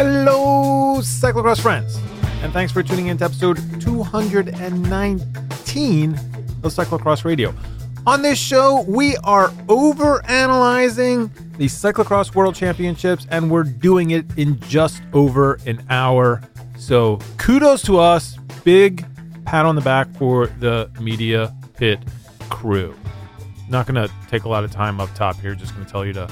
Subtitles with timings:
[0.00, 1.98] Hello, cyclocross friends,
[2.40, 7.52] and thanks for tuning in to episode 219 of Cyclocross Radio.
[8.06, 14.24] On this show, we are over analyzing the Cyclocross World Championships, and we're doing it
[14.38, 16.42] in just over an hour.
[16.76, 18.36] So, kudos to us.
[18.62, 19.04] Big
[19.46, 21.98] pat on the back for the Media Pit
[22.50, 22.94] crew.
[23.68, 26.06] Not going to take a lot of time up top here, just going to tell
[26.06, 26.30] you to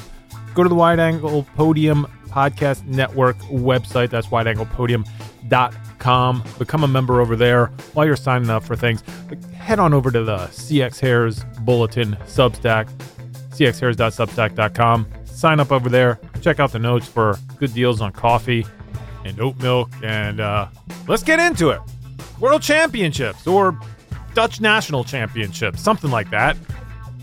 [0.55, 4.11] go to the Wide Angle Podium Podcast Network website.
[4.11, 6.45] That's wideanglepodium.com.
[6.59, 9.03] Become a member over there while you're signing up for things.
[9.55, 12.91] Head on over to the CX Hairs Bulletin Substack,
[13.53, 15.07] cxhairs.substack.com.
[15.25, 16.21] Sign up over there.
[16.43, 18.67] Check out the notes for good deals on coffee
[19.25, 19.89] and oat milk.
[20.03, 20.69] And uh,
[21.09, 21.81] let's get into it.
[22.39, 23.81] World Championships or
[24.35, 26.55] Dutch National Championships, something like that.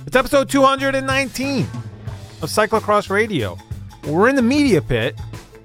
[0.08, 3.60] It's episode 219 of Cyclocross Radio.
[4.06, 5.18] We're in the media pit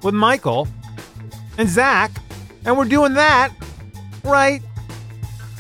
[0.02, 0.68] with Michael
[1.58, 2.12] and Zach,
[2.64, 3.52] and we're doing that
[4.22, 4.62] right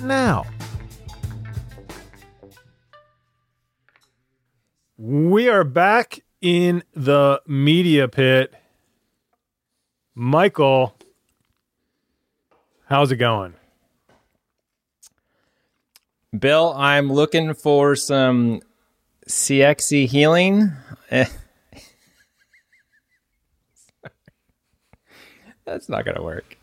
[0.00, 0.46] now.
[4.96, 8.54] We are back in the media pit.
[10.14, 10.96] Michael,
[12.86, 13.54] how's it going?
[16.36, 18.60] Bill, I'm looking for some
[19.28, 20.72] CXC healing.
[25.68, 26.56] That's not gonna work.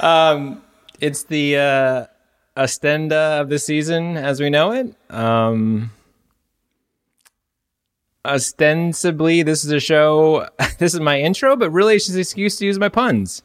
[0.00, 0.62] Um,
[1.00, 2.06] it's the uh,
[2.56, 4.94] Ostenda of the season as we know it.
[5.10, 5.90] Um,
[8.24, 10.48] ostensibly, this is a show.
[10.78, 13.42] this is my intro, but really, it's just an excuse to use my puns.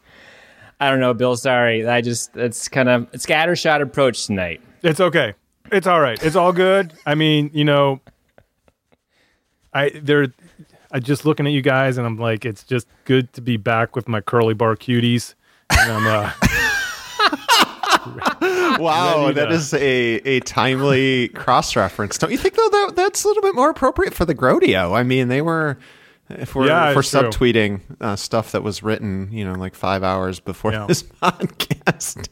[0.80, 1.36] I don't know, Bill.
[1.36, 4.62] Sorry, I just it's kind of a scattershot approach tonight.
[4.84, 5.34] It's okay.
[5.72, 6.22] It's all right.
[6.24, 6.94] It's all good.
[7.06, 8.00] I mean, you know,
[9.74, 10.28] I there
[10.98, 13.96] I just looking at you guys, and I'm like, it's just good to be back
[13.96, 15.36] with my curly bar cuties.
[15.70, 16.32] And I'm, uh,
[18.80, 19.80] wow, that is a,
[20.26, 22.18] a timely cross reference.
[22.18, 24.98] Don't you think though that that's a little bit more appropriate for the Grodio?
[24.98, 25.78] I mean, they were
[26.32, 30.02] if we're Yeah, if we're subtweeting uh, stuff that was written, you know, like five
[30.04, 30.88] hours before Yeah.
[30.88, 32.28] this podcast.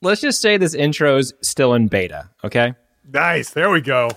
[0.00, 2.30] Let's just say this intro is still in beta.
[2.44, 2.74] Okay.
[3.12, 3.50] nice.
[3.50, 4.10] There we go.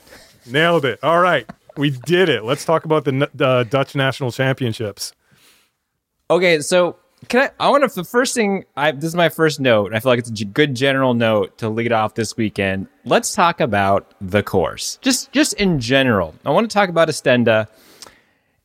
[0.46, 1.00] Nailed it.
[1.02, 2.44] All right, we did it.
[2.44, 5.14] Let's talk about the uh, Dutch National Championships.
[6.30, 6.98] Okay, so
[7.28, 7.66] can I?
[7.66, 7.94] I want to.
[7.94, 9.94] The first thing, I this is my first note.
[9.94, 12.88] I feel like it's a good general note to lead off this weekend.
[13.06, 16.36] Let's talk about the course, just just in general.
[16.46, 17.68] I want to talk about Estenda.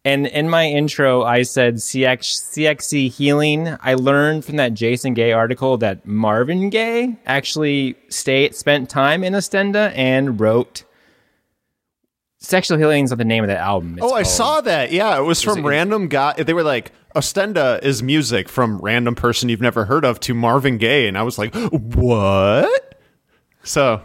[0.07, 2.19] And in my intro, I said CX,
[2.53, 3.75] CXC healing.
[3.81, 9.33] I learned from that Jason Gay article that Marvin Gaye actually stayed spent time in
[9.33, 10.85] Estenda and wrote.
[12.45, 13.95] Sexual Healing is not the name of that album.
[13.95, 14.93] It's oh, I saw that.
[14.93, 16.35] Yeah, it was from it- random guy.
[16.35, 20.79] They were like, Ostenda is music from random person you've never heard of to Marvin
[20.79, 22.95] Gaye, and I was like, what?
[23.63, 24.03] So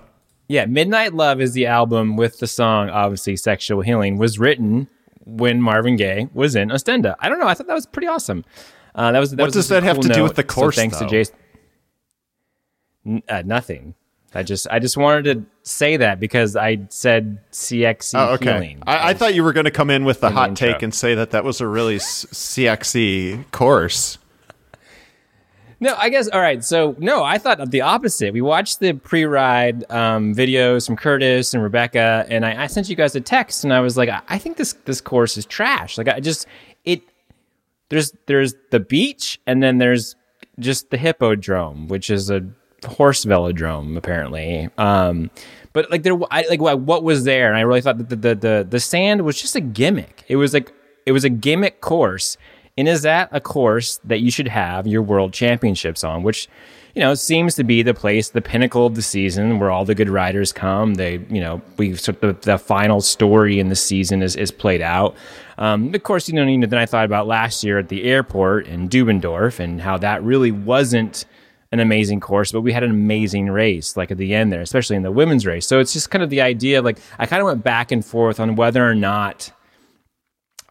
[0.47, 4.87] Yeah, Midnight Love is the album with the song, obviously, Sexual Healing, was written
[5.25, 7.15] when Marvin Gaye was in Ostenda.
[7.19, 7.47] I don't know.
[7.47, 8.45] I thought that was pretty awesome.
[8.95, 10.23] Uh, that was, that What was does that have cool to do note.
[10.23, 11.05] with the course, So thanks though?
[11.07, 11.35] to Jason.
[13.27, 13.95] Uh, nothing.
[14.33, 18.53] I just I just wanted to say that because I said CXC Oh, okay.
[18.53, 18.83] healing.
[18.87, 20.71] I, I thought you were going to come in with the in hot intro.
[20.73, 24.17] take and say that that was a really s- CXC course.
[25.81, 26.61] No, I guess all right.
[26.63, 28.33] So no, I thought the opposite.
[28.33, 32.97] We watched the pre-ride um, videos from Curtis and Rebecca, and I, I sent you
[32.97, 35.97] guys a text, and I was like, I, I think this this course is trash.
[35.97, 36.47] Like I just
[36.83, 37.01] it
[37.87, 40.17] there's there's the beach, and then there's
[40.59, 42.41] just the hippodrome, which is a
[42.85, 44.67] horse velodrome apparently.
[44.77, 45.31] Um,
[45.73, 48.35] but like there, I, like what was there, and I really thought that the, the
[48.35, 50.23] the the sand was just a gimmick.
[50.27, 50.73] It was like
[51.05, 52.37] it was a gimmick course.
[52.77, 56.47] And is that a course that you should have your world championships on, which,
[56.95, 59.93] you know, seems to be the place, the pinnacle of the season where all the
[59.93, 60.93] good riders come.
[60.93, 64.81] They, you know, we sort of the final story in the season is, is played
[64.81, 65.17] out.
[65.57, 68.87] Um, of course, you know, then I thought about last year at the airport in
[68.87, 71.25] Dubendorf and how that really wasn't
[71.71, 74.95] an amazing course, but we had an amazing race, like at the end there, especially
[74.95, 75.67] in the women's race.
[75.67, 78.39] So it's just kind of the idea like, I kind of went back and forth
[78.39, 79.51] on whether or not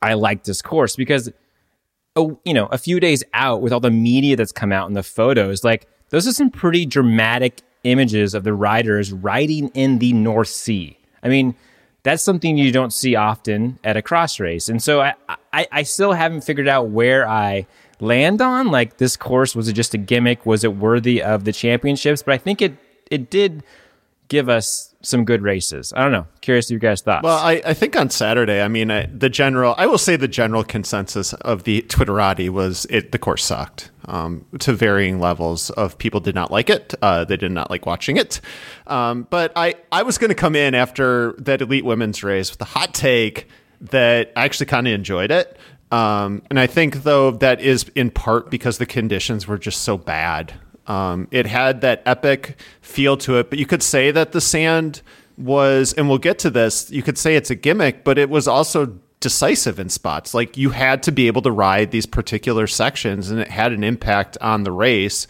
[0.02, 1.30] I like this course because
[2.16, 4.96] a, you know, a few days out with all the media that's come out and
[4.96, 10.12] the photos, like those are some pretty dramatic images of the riders riding in the
[10.12, 10.98] North Sea.
[11.22, 11.54] I mean,
[12.02, 14.68] that's something you don't see often at a cross race.
[14.68, 15.14] And so I,
[15.52, 17.66] I, I still haven't figured out where I
[18.00, 18.68] land on.
[18.68, 20.46] Like this course, was it just a gimmick?
[20.46, 22.22] Was it worthy of the championships?
[22.22, 22.76] But I think it,
[23.10, 23.62] it did
[24.28, 25.92] give us some good races.
[25.96, 26.26] I don't know.
[26.40, 27.24] Curious your guys' thoughts.
[27.24, 30.28] Well, I, I think on Saturday, I mean, I, the general, I will say the
[30.28, 35.96] general consensus of the Twitterati was it the course sucked um, to varying levels of
[35.98, 36.94] people did not like it.
[37.00, 38.40] Uh, they did not like watching it.
[38.86, 42.60] Um, but I, I was going to come in after that elite women's race with
[42.60, 43.48] a hot take
[43.80, 45.56] that I actually kind of enjoyed it.
[45.90, 49.96] Um, and I think, though, that is in part because the conditions were just so
[49.96, 50.52] bad.
[50.86, 55.02] Um, it had that epic feel to it, but you could say that the sand
[55.36, 58.48] was, and we'll get to this, you could say it's a gimmick, but it was
[58.48, 60.34] also decisive in spots.
[60.34, 63.84] Like you had to be able to ride these particular sections, and it had an
[63.84, 65.26] impact on the race.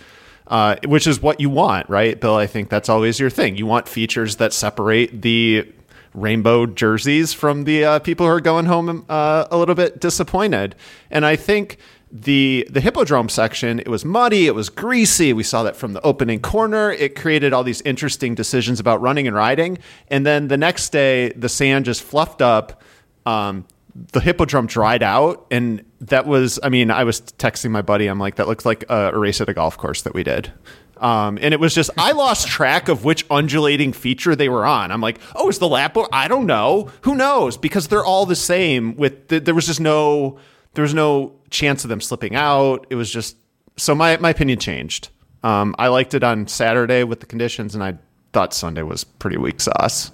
[0.46, 2.36] Uh, which is what you want, right, Bill?
[2.36, 3.58] I think that's always your thing.
[3.58, 5.70] You want features that separate the
[6.14, 10.74] rainbow jerseys from the uh, people who are going home uh, a little bit disappointed.
[11.10, 11.78] And I think
[12.10, 15.32] the the hippodrome section it was muddy it was greasy.
[15.32, 16.90] We saw that from the opening corner.
[16.90, 19.78] It created all these interesting decisions about running and riding.
[20.08, 22.82] And then the next day the sand just fluffed up.
[23.26, 23.66] Um,
[24.12, 25.46] the hippodrome dried out.
[25.50, 28.06] And that was i mean i was texting my buddy.
[28.06, 30.52] I'm like that looks like a, race at a golf course that we did
[31.00, 34.90] um, and it was just I lost track of which undulating feature they were on.
[34.90, 35.96] I'm like, oh, is the lap?
[36.12, 36.90] I don't know.
[37.02, 37.56] Who knows?
[37.56, 38.96] Because they're all the same.
[38.96, 40.38] With the, there was just no
[40.74, 42.86] there was no chance of them slipping out.
[42.90, 43.36] It was just
[43.76, 45.10] so my my opinion changed.
[45.42, 47.98] Um, I liked it on Saturday with the conditions, and I
[48.32, 50.10] thought Sunday was pretty weak sauce.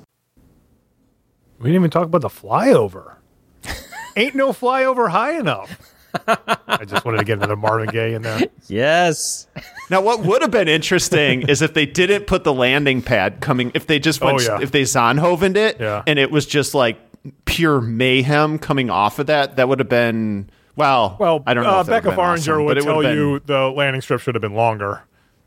[1.59, 3.17] We didn't even talk about the flyover.
[4.17, 5.94] Ain't no flyover high enough.
[6.27, 8.41] I just wanted to get another Marvin Gaye in there.
[8.67, 9.47] Yes.
[9.91, 13.71] Now, what would have been interesting is if they didn't put the landing pad coming,
[13.75, 14.63] if they just went, oh, yeah.
[14.63, 16.03] if they Zonhovened it, yeah.
[16.07, 16.99] and it was just like
[17.45, 21.17] pure mayhem coming off of that, that would have been well.
[21.19, 21.71] Well, I don't know.
[21.71, 23.17] Uh, Becca Fahringer awesome, would tell been...
[23.17, 25.03] you the landing strip should have been longer.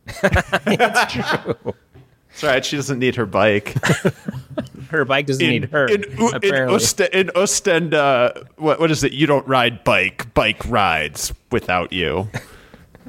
[0.22, 1.74] That's true.
[2.38, 2.64] That's right.
[2.64, 3.76] She doesn't need her bike.
[4.92, 5.88] her bike doesn't in, need her.
[5.88, 9.12] In, in, Ost- in Ostend, uh, what, what is it?
[9.12, 10.32] You don't ride bike.
[10.36, 12.30] Bike rides without you.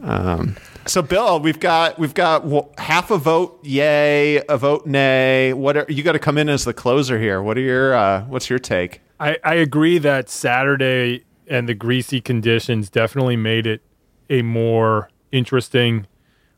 [0.01, 2.47] Um, so, Bill, we've got we've got
[2.79, 5.53] half a vote yay, a vote nay.
[5.53, 7.43] What are, you got to come in as the closer here?
[7.43, 9.03] What are your uh, what's your take?
[9.21, 13.83] I, I agree that Saturday and the greasy conditions definitely made it
[14.31, 16.07] a more interesting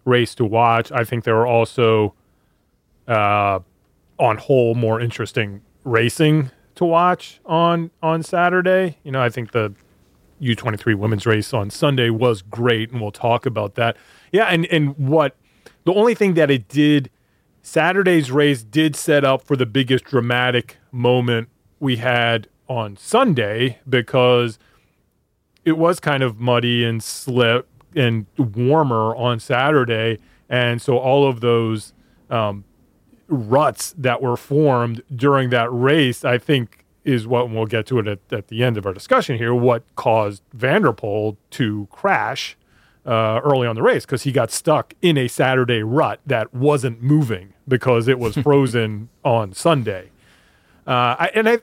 [0.05, 0.93] race to watch.
[0.93, 2.15] I think there were also,
[3.08, 3.61] uh,
[4.19, 8.99] on whole, more interesting racing to watch on on Saturday.
[9.02, 9.75] You know, I think the
[10.41, 13.97] U23 women's race on Sunday was great, and we'll talk about that.
[14.32, 15.37] Yeah, and and what
[15.85, 17.11] the only thing that it did
[17.62, 21.49] Saturday's race did set up for the biggest dramatic moment
[21.79, 24.58] we had on Sunday because
[25.64, 30.19] it was kind of muddy and slip and warmer on Saturday,
[30.49, 31.93] and so all of those
[32.31, 32.64] um,
[33.31, 37.99] ruts that were formed during that race, I think, is what and we'll get to
[37.99, 39.55] it at, at the end of our discussion here.
[39.55, 42.56] What caused Van der Poel to crash
[43.06, 47.03] uh, early on the race because he got stuck in a Saturday rut that wasn't
[47.03, 50.11] moving because it was frozen on Sunday.
[50.87, 51.59] Uh, I, and I,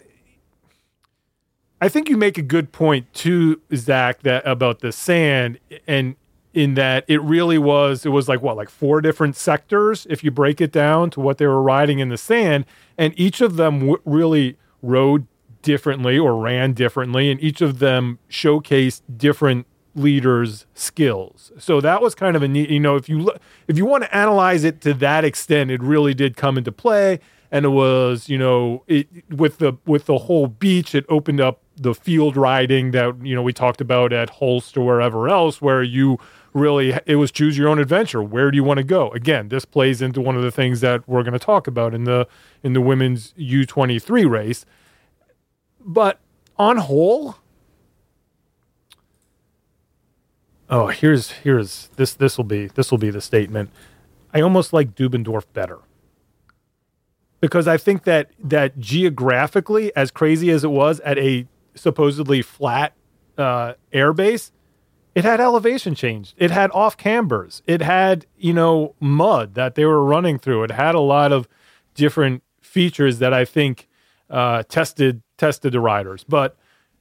[1.80, 6.16] I think you make a good point too, Zach, that about the sand and
[6.58, 10.32] in that it really was it was like what like four different sectors if you
[10.32, 12.66] break it down to what they were riding in the sand.
[12.98, 15.28] And each of them w- really rode
[15.62, 21.52] differently or ran differently and each of them showcased different leaders skills.
[21.60, 23.32] So that was kind of a neat you know if you
[23.68, 27.20] if you want to analyze it to that extent it really did come into play.
[27.52, 31.62] And it was you know it with the with the whole beach it opened up
[31.78, 35.84] the field riding that you know we talked about at Hulst or wherever else, where
[35.84, 36.18] you
[36.58, 38.22] really it was choose your own adventure.
[38.22, 39.12] Where do you want to go?
[39.12, 42.04] Again, this plays into one of the things that we're going to talk about in
[42.04, 42.28] the
[42.64, 44.66] in the women's U twenty three race.
[45.80, 46.20] But
[46.58, 47.36] on whole,
[50.70, 53.70] oh here's here's this this will be this will be the statement.
[54.34, 55.80] I almost like Dubendorf better
[57.40, 62.94] because I think that that geographically, as crazy as it was at a supposedly flat
[63.38, 64.52] uh, airbase,
[65.18, 66.36] it had elevation change.
[66.38, 67.64] It had off cambers.
[67.66, 70.62] It had, you know, mud that they were running through.
[70.66, 71.48] It had a lot of
[71.96, 73.88] different features that I think
[74.30, 76.24] uh, tested tested the riders.
[76.24, 76.56] But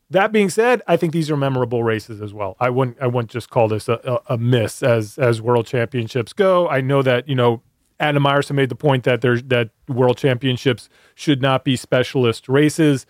[0.09, 2.57] that being said, I think these are memorable races as well.
[2.59, 6.33] I wouldn't I wouldn't just call this a, a, a miss as as world championships
[6.33, 6.67] go.
[6.71, 7.61] I know that you know
[8.01, 13.05] Adam Myerson made the point that there's that world championships should not be specialist races.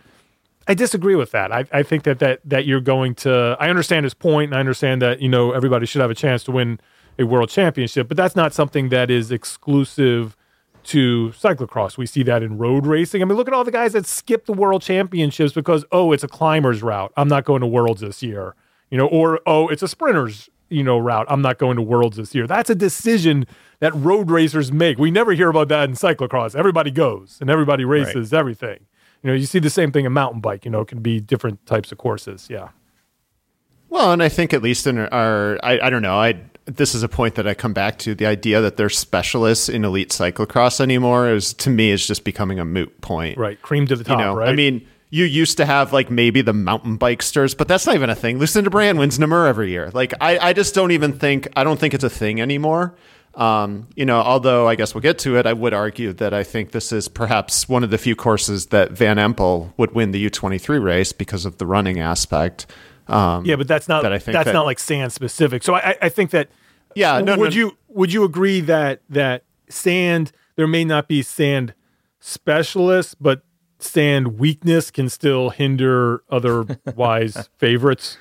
[0.68, 1.52] I disagree with that.
[1.52, 3.56] I, I think that, that that you're going to.
[3.61, 6.42] I understand his point, and I understand that you know everybody should have a chance
[6.44, 6.80] to win
[7.18, 10.37] a world championship, but that's not something that is exclusive
[10.87, 11.99] to cyclocross.
[11.99, 13.20] We see that in road racing.
[13.20, 16.23] I mean, look at all the guys that skip the world championships because, oh, it's
[16.25, 17.12] a climber's route.
[17.16, 18.54] I'm not going to worlds this year.
[18.90, 21.26] You know, or, oh, it's a sprinter's, you know, route.
[21.28, 22.46] I'm not going to worlds this year.
[22.46, 23.46] That's a decision
[23.80, 24.96] that road racers make.
[24.96, 26.54] We never hear about that in cyclocross.
[26.54, 28.38] Everybody goes and everybody races right.
[28.38, 28.87] everything.
[29.26, 30.64] You know, you see the same thing in mountain bike.
[30.64, 32.47] You know, it can be different types of courses.
[32.49, 32.68] Yeah.
[33.88, 37.02] Well, and I think at least in our, I, I don't know, I this is
[37.02, 38.14] a point that I come back to.
[38.14, 42.61] The idea that they're specialists in elite cyclocross anymore is to me is just becoming
[42.61, 43.37] a moot point.
[43.37, 44.16] Right, cream to the top.
[44.16, 44.49] You know, right.
[44.49, 48.11] I mean, you used to have like maybe the mountain bikesters, but that's not even
[48.11, 48.38] a thing.
[48.38, 49.90] Lucinda Brand wins Namur every year.
[49.92, 52.95] Like I, I just don't even think I don't think it's a thing anymore.
[53.37, 56.43] Um, you know, although I guess we'll get to it, I would argue that I
[56.43, 60.31] think this is perhaps one of the few courses that Van Empel would win the
[60.31, 62.66] U23 race because of the running aspect.
[63.09, 65.62] Um, yeah, but that's not that I think that's that, not like sand specific.
[65.62, 66.49] So I, I think that
[66.95, 67.21] yeah.
[67.21, 71.75] No, would no, you would you agree that that sand there may not be sand
[72.21, 73.43] specialists, but
[73.78, 78.16] sand weakness can still hinder otherwise favorites?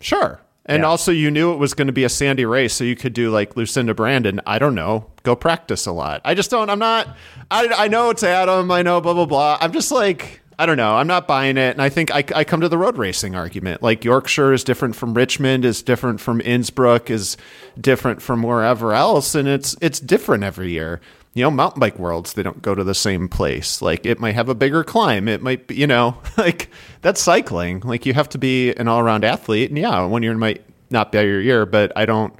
[0.00, 0.40] Sure.
[0.66, 0.88] And yeah.
[0.88, 3.30] also, you knew it was going to be a sandy race, so you could do
[3.30, 4.40] like Lucinda Brandon.
[4.46, 6.22] I don't know, go practice a lot.
[6.24, 6.70] I just don't.
[6.70, 7.16] I'm not.
[7.50, 8.70] I I know it's Adam.
[8.70, 9.58] I know blah blah blah.
[9.60, 10.96] I'm just like I don't know.
[10.96, 11.72] I'm not buying it.
[11.72, 13.82] And I think I, I come to the road racing argument.
[13.82, 17.36] Like Yorkshire is different from Richmond, is different from Innsbruck, is
[17.80, 21.00] different from wherever else, and it's it's different every year.
[21.34, 23.82] You know, mountain bike worlds, they don't go to the same place.
[23.82, 25.28] Like it might have a bigger climb.
[25.28, 26.70] It might be, you know, like
[27.02, 27.80] that's cycling.
[27.80, 29.70] Like you have to be an all around athlete.
[29.70, 32.34] And yeah, one year might not be your year, but I don't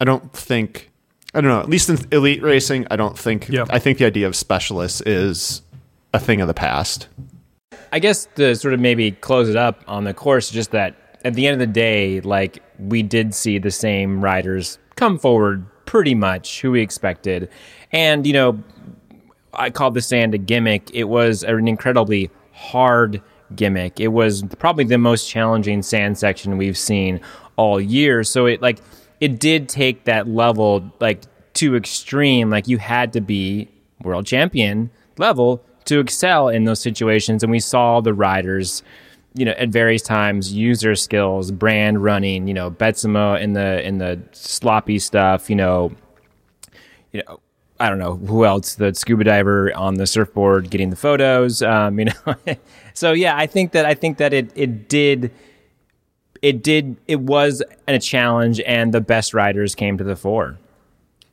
[0.00, 0.90] I don't think
[1.34, 3.64] I don't know, at least in elite racing, I don't think yeah.
[3.70, 5.62] I think the idea of specialists is
[6.14, 7.08] a thing of the past.
[7.92, 11.34] I guess to sort of maybe close it up on the course, just that at
[11.34, 16.14] the end of the day, like we did see the same riders come forward pretty
[16.14, 17.48] much who we expected.
[17.92, 18.62] And, you know,
[19.54, 20.90] I called the sand a gimmick.
[20.92, 23.22] It was an incredibly hard
[23.54, 24.00] gimmick.
[24.00, 27.20] It was probably the most challenging sand section we've seen
[27.56, 28.24] all year.
[28.24, 28.78] So it like
[29.20, 31.22] it did take that level like
[31.54, 32.50] to extreme.
[32.50, 33.68] Like you had to be
[34.02, 37.42] world champion level to excel in those situations.
[37.42, 38.82] And we saw the riders,
[39.34, 43.86] you know, at various times use their skills, brand running, you know, Betsema in the
[43.86, 45.92] in the sloppy stuff, you know,
[47.12, 47.40] you know.
[47.78, 48.74] I don't know who else.
[48.74, 51.62] The scuba diver on the surfboard getting the photos.
[51.62, 52.34] Um, you know,
[52.94, 55.30] so yeah, I think that I think that it it did
[56.42, 60.58] it did it was a challenge, and the best riders came to the fore.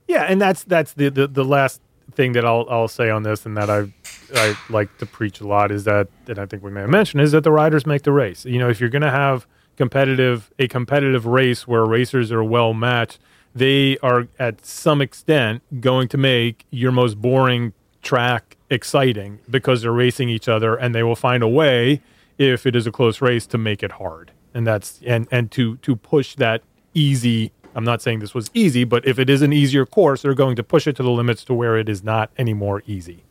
[0.08, 1.82] Yeah, and that's that's the the, the last
[2.12, 3.94] thing that I'll I'll say on this, and that I
[4.36, 7.22] I like to preach a lot is that, and I think we may have mentioned,
[7.22, 8.46] is that the riders make the race.
[8.46, 9.48] You know, if you're going to have
[9.78, 13.20] competitive a competitive race where racers are well matched,
[13.56, 19.92] they are at some extent going to make your most boring track exciting because they're
[19.92, 22.02] racing each other, and they will find a way
[22.38, 25.78] if it is a close race to make it hard, and that's and and to
[25.78, 26.62] to push that
[26.94, 30.34] easy I'm not saying this was easy, but if it is an easier course, they're
[30.34, 33.24] going to push it to the limits to where it is not anymore easy.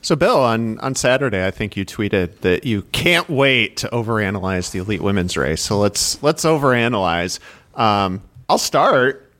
[0.00, 4.72] So, Bill, on, on Saturday, I think you tweeted that you can't wait to overanalyze
[4.72, 5.62] the elite women's race.
[5.62, 7.38] So let's let's overanalyze.
[7.76, 9.32] Um, I'll start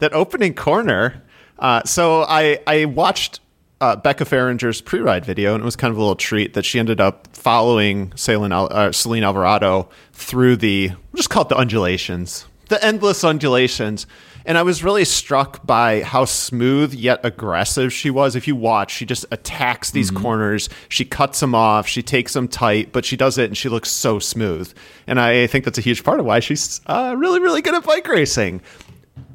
[0.00, 1.22] that opening corner.
[1.60, 3.38] Uh, so I I watched
[3.80, 6.80] uh, Becca Fahringer's pre-ride video, and it was kind of a little treat that she
[6.80, 12.46] ended up following Ceylin, uh, Ceylin Alvarado through the we'll just call it the undulations
[12.70, 14.08] the endless undulations.
[14.50, 18.34] And I was really struck by how smooth yet aggressive she was.
[18.34, 20.24] If you watch, she just attacks these mm-hmm.
[20.24, 20.68] corners.
[20.88, 21.86] She cuts them off.
[21.86, 24.74] She takes them tight, but she does it and she looks so smooth.
[25.06, 27.84] And I think that's a huge part of why she's uh, really, really good at
[27.84, 28.60] bike racing.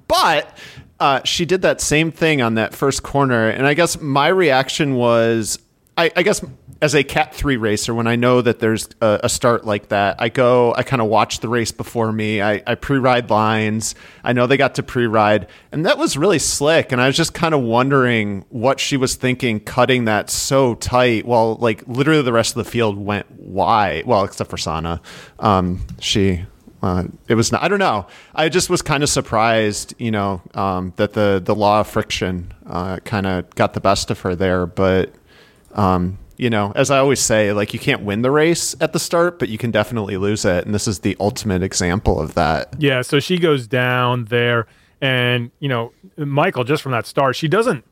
[0.09, 0.57] But
[0.99, 3.47] uh, she did that same thing on that first corner.
[3.47, 5.59] And I guess my reaction was
[5.97, 6.43] I, I guess
[6.81, 10.17] as a Cat 3 racer, when I know that there's a, a start like that,
[10.19, 12.41] I go, I kind of watch the race before me.
[12.41, 13.95] I, I pre ride lines.
[14.23, 15.47] I know they got to pre ride.
[15.71, 16.91] And that was really slick.
[16.91, 21.25] And I was just kind of wondering what she was thinking cutting that so tight
[21.25, 24.05] while, like, literally the rest of the field went wide.
[24.05, 25.01] Well, except for Sana.
[25.39, 26.45] Um, she.
[26.83, 27.63] Uh, it was not.
[27.63, 28.05] I don't know.
[28.35, 32.53] I just was kind of surprised, you know, um, that the the law of friction
[32.67, 34.67] uh, kind of got the best of her there.
[34.67, 35.11] But
[35.75, 38.99] um, you know, as I always say, like you can't win the race at the
[38.99, 40.65] start, but you can definitely lose it.
[40.65, 42.73] And this is the ultimate example of that.
[42.77, 43.01] Yeah.
[43.01, 44.67] So she goes down there,
[45.01, 47.85] and you know, Michael, just from that start, she doesn't.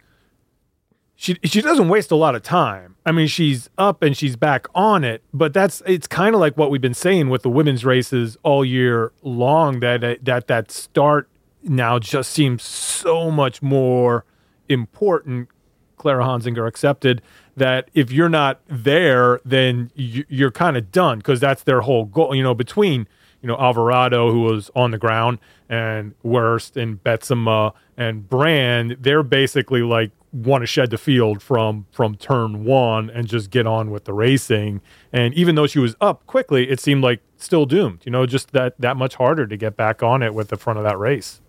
[1.16, 2.96] She, she doesn't waste a lot of time.
[3.06, 6.58] I mean, she's up and she's back on it, but that's it's kind of like
[6.58, 9.80] what we've been saying with the women's races all year long.
[9.80, 11.30] That that that start
[11.62, 14.26] now just seems so much more
[14.68, 15.50] important.
[15.98, 17.22] Clara Honsinger accepted
[17.56, 22.06] that if you're not there, then you, you're kind of done because that's their whole
[22.06, 22.34] goal.
[22.36, 23.08] You know, between
[23.42, 29.24] you know Alvarado, who was on the ground, and Worst and Betsema and Brand, they're
[29.24, 33.92] basically like want to shed the field from from turn one and just get on
[33.92, 34.82] with the racing.
[35.12, 38.02] And even though she was up quickly, it seemed like still doomed.
[38.04, 40.80] You know, just that that much harder to get back on it with the front
[40.80, 41.40] of that race.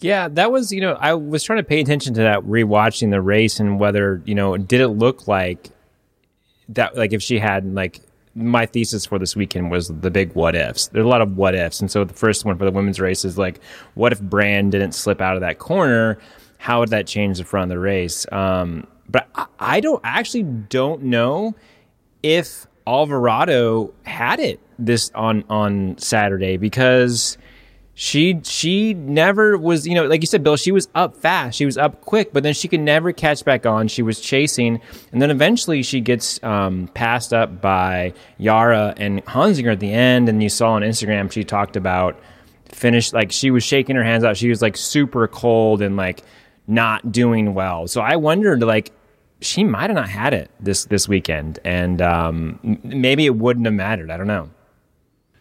[0.00, 3.20] Yeah, that was, you know, I was trying to pay attention to that rewatching the
[3.20, 5.70] race and whether, you know, did it look like
[6.68, 8.00] that, like if she had, like,
[8.34, 10.88] my thesis for this weekend was the big what ifs.
[10.88, 11.80] There's a lot of what ifs.
[11.80, 13.60] And so the first one for the women's race is like,
[13.94, 16.18] what if Brand didn't slip out of that corner?
[16.58, 18.26] How would that change the front of the race?
[18.30, 21.54] Um, but I, don't I actually don't know
[22.22, 27.38] if Alvarado had it this on on Saturday because
[27.98, 31.56] she she never was you know like you said bill she was up fast.
[31.56, 33.88] She was up quick but then she could never catch back on.
[33.88, 34.82] She was chasing.
[35.12, 40.28] And then eventually she gets um, passed up by yara and honsinger at the end.
[40.28, 42.20] And you saw on instagram she talked about
[42.66, 44.36] finished like she was shaking her hands out.
[44.36, 46.22] She was like super cold and like
[46.66, 47.88] not doing well.
[47.88, 48.92] So i wondered like
[49.40, 51.60] she might have not had it this this weekend.
[51.64, 54.10] And um, maybe it wouldn't have mattered.
[54.10, 54.50] I don't know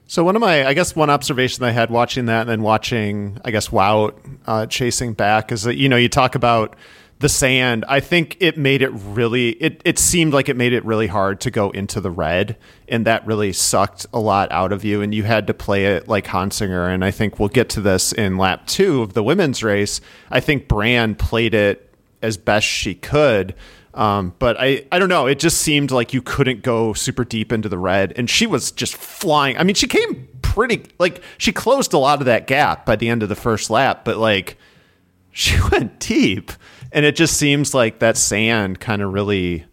[0.08, 3.40] so one of my, I guess, one observation I had watching that and then watching,
[3.44, 4.14] I guess, Wout
[4.46, 6.76] uh, chasing back is that you know you talk about
[7.20, 7.86] the sand.
[7.88, 9.52] I think it made it really.
[9.52, 12.58] It it seemed like it made it really hard to go into the red,
[12.88, 15.02] and that really sucked a lot out of you.
[15.02, 16.94] And you had to play it like Honsinger.
[16.94, 20.02] And I think we'll get to this in lap two of the women's race.
[20.30, 21.90] I think Brand played it
[22.22, 23.56] as best she could.
[23.96, 25.26] Um, but I, I don't know.
[25.26, 28.72] It just seemed like you couldn't go super deep into the red, and she was
[28.72, 29.58] just flying.
[29.58, 33.08] I mean, she came pretty like she closed a lot of that gap by the
[33.08, 34.58] end of the first lap, but like
[35.32, 36.52] she went deep,
[36.92, 39.66] and it just seems like that sand kind of really.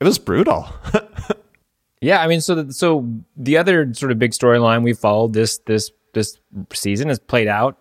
[0.00, 0.68] It was brutal.
[2.02, 5.58] yeah, I mean, so the, so the other sort of big storyline we followed this
[5.66, 6.38] this this
[6.72, 7.78] season has played out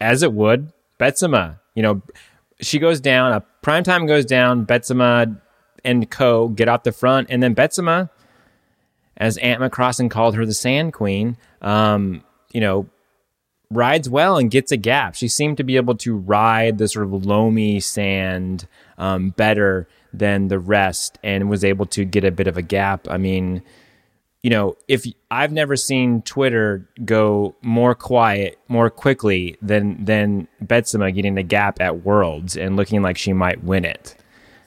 [0.00, 0.72] as it would.
[0.98, 1.58] Betsema.
[1.74, 2.02] you know,
[2.60, 3.32] she goes down.
[3.32, 4.66] A prime time goes down.
[4.66, 5.40] Betsema
[5.84, 6.48] and Co.
[6.48, 8.10] get out the front, and then Betsema,
[9.16, 12.86] as Ant McCrossan called her, the Sand Queen, um, you know,
[13.70, 15.14] rides well and gets a gap.
[15.14, 18.66] She seemed to be able to ride the sort of loamy sand
[18.98, 23.08] um, better than the rest, and was able to get a bit of a gap.
[23.08, 23.62] I mean
[24.42, 31.14] you know, if I've never seen Twitter go more quiet more quickly than than Betsema
[31.14, 34.16] getting a gap at Worlds and looking like she might win it.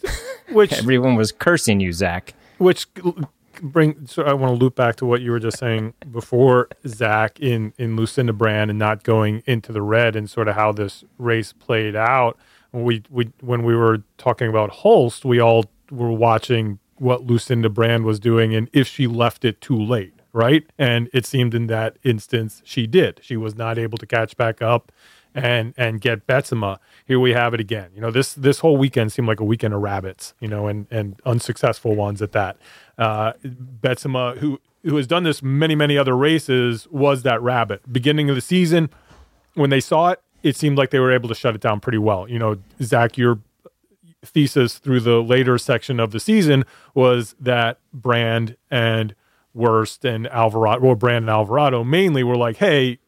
[0.52, 2.34] Which everyone was cursing you, Zach.
[2.60, 2.88] Which
[3.62, 7.40] bring so I want to loop back to what you were just saying before Zach
[7.40, 11.04] in in Lucinda Brand and not going into the red and sort of how this
[11.18, 12.38] race played out.
[12.72, 18.06] We we when we were talking about Hulst, we all were watching what Lucinda Brand
[18.06, 20.66] was doing and if she left it too late, right?
[20.78, 23.20] And it seemed in that instance she did.
[23.22, 24.92] She was not able to catch back up
[25.36, 26.78] and and get Betsema.
[27.06, 27.90] Here we have it again.
[27.94, 30.88] You know, this this whole weekend seemed like a weekend of rabbits, you know, and
[30.92, 32.58] and unsuccessful ones at that.
[32.98, 37.82] Uh Betsema who who has done this many, many other races, was that rabbit.
[37.92, 38.90] Beginning of the season,
[39.54, 41.98] when they saw it, it seemed like they were able to shut it down pretty
[41.98, 42.30] well.
[42.30, 43.40] You know, Zach, you're
[44.24, 49.16] thesis through the later section of the season was that Brand and
[49.54, 53.00] Worst and Alvarado, well, Brand and Alvarado mainly were like, hey,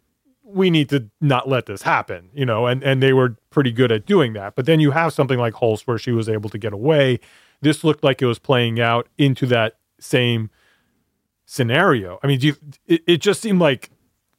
[0.43, 3.91] we need to not let this happen, you know, and, and they were pretty good
[3.91, 4.55] at doing that.
[4.55, 7.19] But then you have something like Hulst where she was able to get away.
[7.61, 10.51] This looked like it was playing out into that same
[11.45, 12.19] scenario.
[12.21, 13.89] I mean, do you, it, it just seemed like,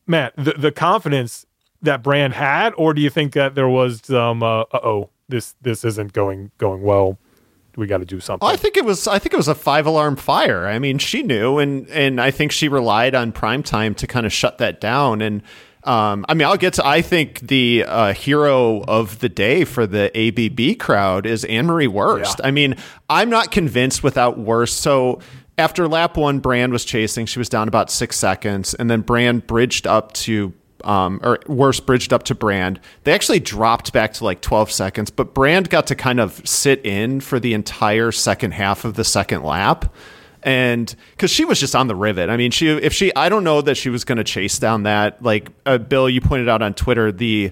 [0.07, 1.45] Matt, the, the confidence
[1.83, 5.85] that Brand had, or do you think that there was some, uh oh, this this
[5.85, 7.19] isn't going going well.
[7.77, 8.49] We got to do something.
[8.49, 9.07] I think it was.
[9.07, 10.67] I think it was a five alarm fire.
[10.67, 14.25] I mean, she knew, and and I think she relied on prime time to kind
[14.25, 15.21] of shut that down.
[15.21, 15.43] And
[15.85, 16.87] um, I mean, I'll get to.
[16.87, 21.87] I think the uh, hero of the day for the ABB crowd is Anne Marie
[21.87, 22.41] Worst.
[22.41, 22.47] Yeah.
[22.49, 22.77] I mean,
[23.11, 24.79] I'm not convinced without Worst.
[24.79, 25.21] So
[25.59, 27.27] after lap one, Brand was chasing.
[27.27, 30.53] She was down about six seconds, and then Brand bridged up to
[30.85, 32.81] um, or Worst, bridged up to Brand.
[33.05, 36.85] They actually dropped back to like 12 seconds, but Brand got to kind of sit
[36.85, 39.93] in for the entire second half of the second lap.
[40.43, 42.31] And because she was just on the rivet.
[42.31, 44.85] I mean, she, if she, I don't know that she was going to chase down
[44.85, 45.21] that.
[45.23, 47.51] Like, uh, Bill, you pointed out on Twitter, the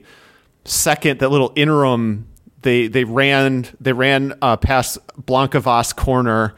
[0.64, 2.28] second, that little interim,
[2.62, 6.54] they, they ran, they ran uh, past Blanka Vas corner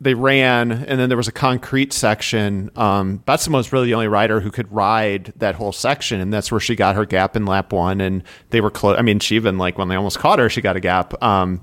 [0.00, 2.70] they ran, and then there was a concrete section.
[2.76, 6.52] Um, Betsema was really the only rider who could ride that whole section, and that's
[6.52, 8.00] where she got her gap in lap one.
[8.00, 8.98] And they were close.
[8.98, 11.20] I mean, she even like when they almost caught her, she got a gap.
[11.22, 11.60] Um,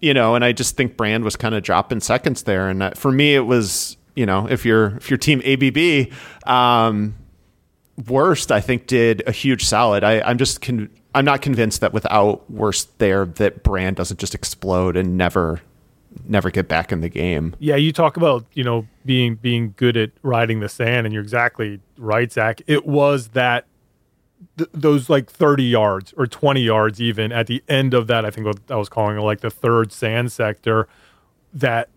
[0.00, 2.68] you know, and I just think Brand was kind of dropping seconds there.
[2.68, 6.12] And that, for me, it was you know if you're if your team ABB,
[6.48, 7.16] um,
[8.06, 10.04] worst I think did a huge solid.
[10.04, 14.36] I, I'm just con- I'm not convinced that without worst there that Brand doesn't just
[14.36, 15.60] explode and never
[16.26, 17.54] never get back in the game.
[17.58, 21.22] Yeah, you talk about you know being being good at riding the sand, and you're
[21.22, 22.60] exactly right, Zach.
[22.66, 23.66] It was that
[24.58, 28.24] th- those like 30 yards or 20 yards even at the end of that.
[28.24, 30.88] I think what I was calling it like the third sand sector
[31.52, 31.88] that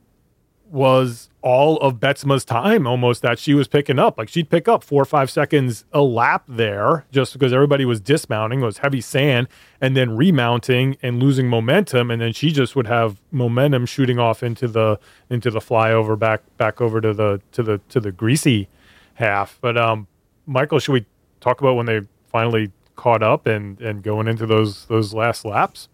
[0.70, 4.18] was all of Betsema's time almost that she was picking up.
[4.18, 8.02] Like she'd pick up four or five seconds a lap there just because everybody was
[8.02, 9.48] dismounting, it was heavy sand,
[9.80, 12.10] and then remounting and losing momentum.
[12.10, 16.42] And then she just would have momentum shooting off into the into the flyover back
[16.58, 18.68] back over to the to the to the greasy
[19.14, 19.60] half.
[19.62, 20.08] But um
[20.48, 21.06] Michael, should we
[21.42, 25.90] talk about when they finally caught up and and going into those those last laps?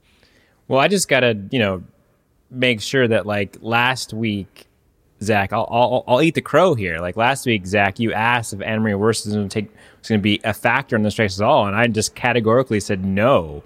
[0.69, 1.83] Well, I just gotta, you know,
[2.49, 4.67] make sure that like last week
[5.23, 6.99] Zach, I'll, I'll, I'll eat the crow here.
[6.99, 10.09] Like last week, Zach, you asked if Anna Maria Worst was going to take was
[10.09, 13.05] going to be a factor in this race at all, and I just categorically said
[13.05, 13.63] no.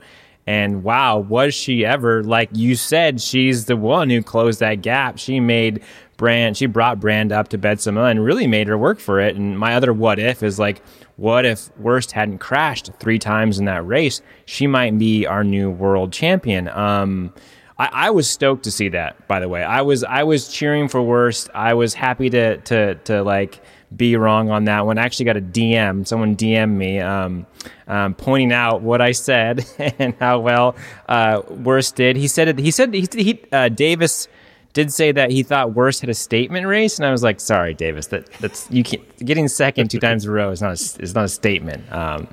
[0.48, 2.24] And wow, was she ever?
[2.24, 5.18] Like you said, she's the one who closed that gap.
[5.18, 5.82] She made
[6.18, 9.36] Brand, she brought Brand up to Betsema and really made her work for it.
[9.36, 10.82] And my other what if is like,
[11.18, 14.22] what if Worst hadn't crashed three times in that race?
[14.46, 16.68] She might be our new world champion.
[16.70, 17.34] Um,
[17.78, 19.28] I, I, was stoked to see that.
[19.28, 21.50] By the way, I was I was cheering for worst.
[21.54, 23.62] I was happy to to to like
[23.96, 24.98] be wrong on that one.
[24.98, 26.08] I actually got a DM.
[26.08, 27.46] Someone DM me um,
[27.88, 29.66] um, pointing out what I said
[30.00, 30.76] and how well
[31.08, 32.16] uh, worst did.
[32.16, 34.28] He said it, he said he, he uh, Davis
[34.74, 37.74] did say that he thought worst had a statement race, and I was like, sorry,
[37.74, 41.02] Davis, that that's you can't getting second two times in a row is not a,
[41.02, 41.92] is not a statement.
[41.92, 42.28] Um,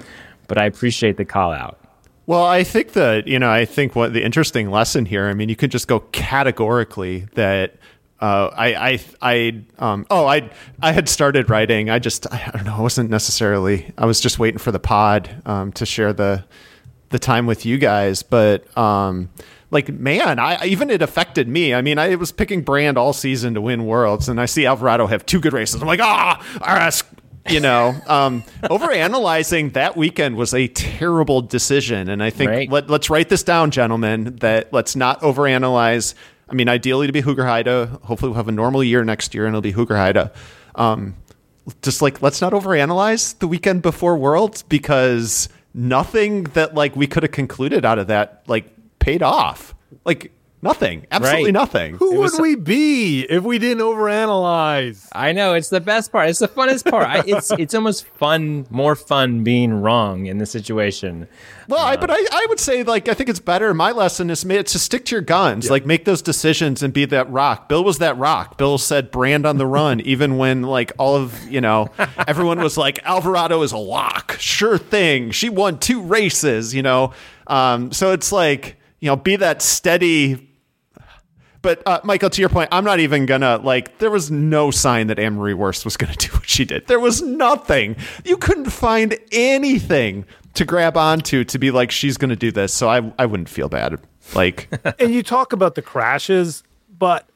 [0.49, 1.79] but I appreciate the call out.
[2.27, 5.49] Well, I think that, you know, I think what the interesting lesson here, I mean,
[5.49, 7.75] you could just go categorically that
[8.21, 10.49] uh, I, I, I, um, oh, I,
[10.81, 11.91] I had started writing.
[11.91, 15.43] I just, I don't know, I wasn't necessarily, I was just waiting for the pod,
[15.45, 16.45] um, to share the,
[17.09, 18.23] the time with you guys.
[18.23, 19.29] But, um,
[19.73, 21.75] like, man, I, even it affected me.
[21.75, 25.09] I mean, I was picking Brand all season to win worlds and I see Alvarado
[25.09, 25.81] have two good races.
[25.83, 27.03] I'm like, ah, RS
[27.49, 32.09] you know, um, overanalyzing that weekend was a terrible decision.
[32.09, 32.71] And I think right.
[32.71, 36.15] let, us write this down, gentlemen, that let's not overanalyze.
[36.49, 38.03] I mean, ideally to be Hoogerheide.
[38.03, 40.31] Hopefully we'll have a normal year next year and it'll be Hoogerheide.
[40.75, 41.17] Um,
[41.83, 47.23] just like, let's not overanalyze the weekend before Worlds because nothing that like we could
[47.23, 48.67] have concluded out of that like
[48.99, 49.75] paid off.
[50.05, 50.33] Like
[50.65, 51.09] Nothing.
[51.11, 51.53] Absolutely right.
[51.53, 51.97] nothing.
[51.97, 55.09] Who would we be if we didn't overanalyze?
[55.11, 56.29] I know it's the best part.
[56.29, 57.05] It's the funnest part.
[57.05, 61.27] I, it's it's almost fun, more fun being wrong in the situation.
[61.67, 63.75] Well, uh, I, but I, I would say like I think it's better.
[63.75, 65.65] My lesson is made to stick to your guns.
[65.65, 65.73] Yeah.
[65.73, 67.69] Like make those decisions and be that rock.
[67.69, 68.57] Bill was that rock.
[68.57, 71.91] Bill said brand on the run, even when like all of you know
[72.29, 75.33] everyone was like Alvarado is a lock, sure thing.
[75.33, 77.15] She won two races, you know.
[77.49, 80.51] Um, so it's like you know be that steady
[81.63, 83.99] but uh, Michael, to your point, I'm not even gonna like.
[83.99, 86.87] There was no sign that Anne Marie Worst was gonna do what she did.
[86.89, 87.97] There was nothing.
[88.25, 92.75] You couldn't find anything to grab onto to be like she's gonna do this.
[92.75, 94.01] So I I wouldn't feel bad.
[94.35, 94.69] Like,
[95.01, 96.65] and you talk about the crashes,
[96.99, 97.29] but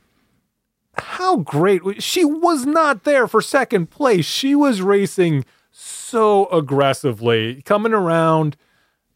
[0.98, 4.24] how great she was not there for second place.
[4.24, 8.56] She was racing so aggressively, coming around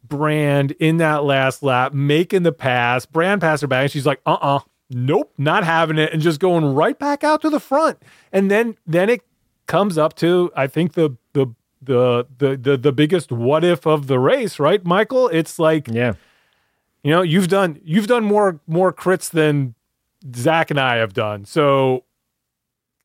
[0.04, 3.06] Brand in that last lap, making the pass.
[3.06, 6.20] Brand passed her back, and she's like, "Uh, uh-uh, uh nope, not having it, and
[6.20, 7.98] just going right back out to the front.
[8.32, 9.22] And then then it
[9.66, 11.46] comes up to I think the the
[11.82, 15.28] the the the, the biggest what if of the race, right, Michael?
[15.28, 16.14] It's like yeah,
[17.02, 19.74] you know, you've done you've done more more crits than
[20.34, 21.44] Zach and I have done.
[21.44, 22.04] So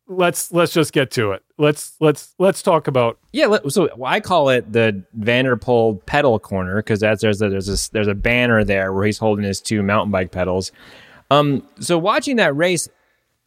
[0.07, 1.43] let's let's just get to it.
[1.57, 3.57] Let's let's let's talk about yeah.
[3.69, 7.69] So I call it the Van der Poel pedal corner because that's there's a, there's
[7.69, 10.71] a there's a banner there where he's holding his two mountain bike pedals,
[11.29, 12.87] um, so watching that race,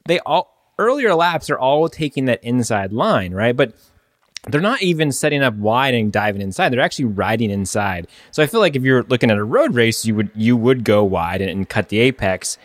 [0.07, 3.57] they all earlier laps are all taking that inside line, right?
[3.57, 3.75] But
[4.49, 6.71] they're not even setting up wide and diving inside.
[6.71, 8.07] They're actually riding inside.
[8.31, 10.85] So I feel like if you're looking at a road race, you would you would
[10.85, 12.59] go wide and, and cut the apex.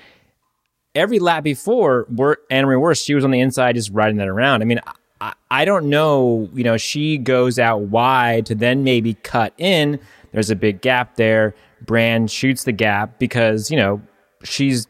[0.95, 2.08] Every lap before,
[2.52, 4.62] Anna Maria Worst, she was on the inside just riding that around.
[4.62, 4.80] I mean,
[5.19, 6.47] I, I don't know.
[6.54, 9.99] You know, she goes out wide to then maybe cut in.
[10.32, 11.56] There's a big gap there.
[11.82, 14.02] Brand shoots the gap because you know
[14.43, 14.88] she's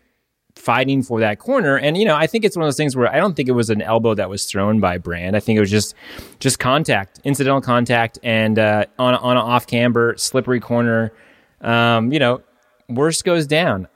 [0.63, 1.77] fighting for that corner.
[1.77, 3.53] And you know, I think it's one of those things where I don't think it
[3.53, 5.35] was an elbow that was thrown by Brand.
[5.35, 5.93] I think it was just
[6.39, 11.11] just contact, incidental contact, and uh, on on an off camber, slippery corner.
[11.59, 12.41] Um, you know,
[12.87, 13.87] worst goes down.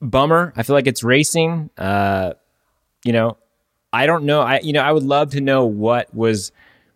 [0.00, 0.52] Bummer.
[0.54, 1.70] I feel like it's racing.
[1.78, 2.34] Uh,
[3.04, 3.38] you know,
[3.92, 4.42] I don't know.
[4.42, 6.52] I you know, I would love to know what was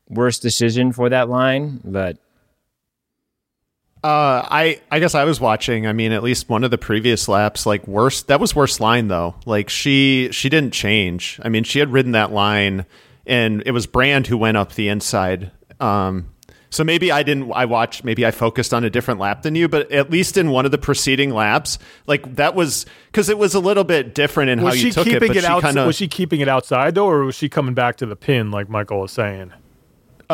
[0.09, 2.19] worst decision for that line, but
[4.05, 5.87] uh, I I guess I was watching.
[5.87, 8.27] I mean, at least one of the previous laps, like worst.
[8.29, 9.35] That was worst line though.
[9.47, 11.38] Like she she didn't change.
[11.43, 12.85] I mean, she had ridden that line,
[13.27, 15.53] and it was Brand who went up the inside.
[15.79, 16.29] Um,
[16.71, 17.53] so maybe I didn't.
[17.53, 18.03] I watched.
[18.03, 19.69] Maybe I focused on a different lap than you.
[19.69, 23.55] But at least in one of the preceding laps, like that was because it was
[23.55, 25.23] a little bit different in was how she you took it.
[25.23, 25.61] it, But she outside?
[25.62, 28.17] kind of Was she keeping it outside though, or was she coming back to the
[28.17, 29.53] pin like Michael was saying?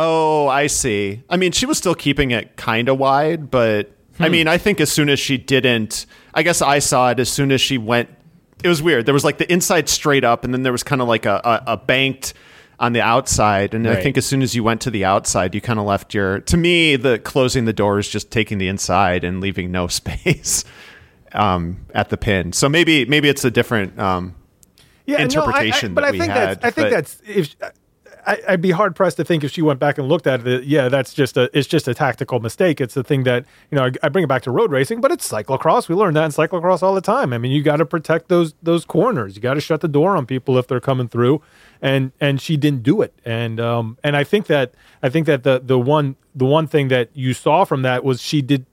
[0.01, 1.23] Oh, I see.
[1.29, 4.81] I mean, she was still keeping it kind of wide, but I mean, I think
[4.81, 8.09] as soon as she didn't, I guess I saw it as soon as she went.
[8.63, 9.07] It was weird.
[9.07, 11.41] There was like the inside straight up, and then there was kind of like a,
[11.45, 12.35] a, a banked
[12.79, 13.75] on the outside.
[13.75, 16.15] And I think as soon as you went to the outside, you kind of left
[16.15, 16.41] your.
[16.41, 20.65] To me, the closing the door is just taking the inside and leaving no space
[21.33, 22.53] um, at the pin.
[22.53, 23.99] So maybe maybe it's a different.
[23.99, 24.35] Um,
[25.07, 26.65] yeah, interpretation No, I, I, but that I we think had, that's.
[26.65, 27.57] I think that's if.
[28.29, 30.65] I, I'd be hard pressed to think if she went back and looked at it.
[30.65, 31.49] Yeah, that's just a.
[31.57, 32.79] It's just a tactical mistake.
[32.79, 33.87] It's the thing that you know.
[33.87, 35.89] I, I bring it back to road racing, but it's cyclocross.
[35.89, 37.33] We learn that in cyclocross all the time.
[37.33, 39.35] I mean, you got to protect those those corners.
[39.35, 41.41] You got to shut the door on people if they're coming through,
[41.81, 43.15] and and she didn't do it.
[43.25, 46.89] And um and I think that I think that the the one the one thing
[46.89, 48.67] that you saw from that was she did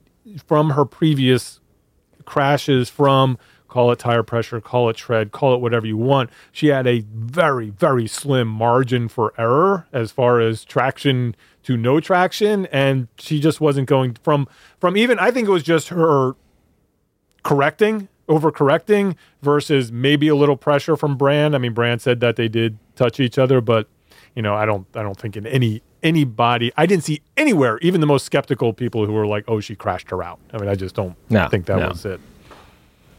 [0.46, 1.60] from her previous
[2.26, 6.30] crashes from call it tire pressure, call it tread, call it whatever you want.
[6.52, 12.00] She had a very, very slim margin for error as far as traction to no
[12.00, 12.66] traction.
[12.66, 14.48] And she just wasn't going from
[14.80, 16.34] from even I think it was just her
[17.42, 21.54] correcting, overcorrecting versus maybe a little pressure from Brand.
[21.54, 23.88] I mean, Brand said that they did touch each other, but
[24.34, 28.00] you know, I don't I don't think in any anybody I didn't see anywhere, even
[28.00, 30.38] the most skeptical people who were like, Oh, she crashed her out.
[30.52, 31.88] I mean, I just don't No, think that no.
[31.88, 32.20] was it.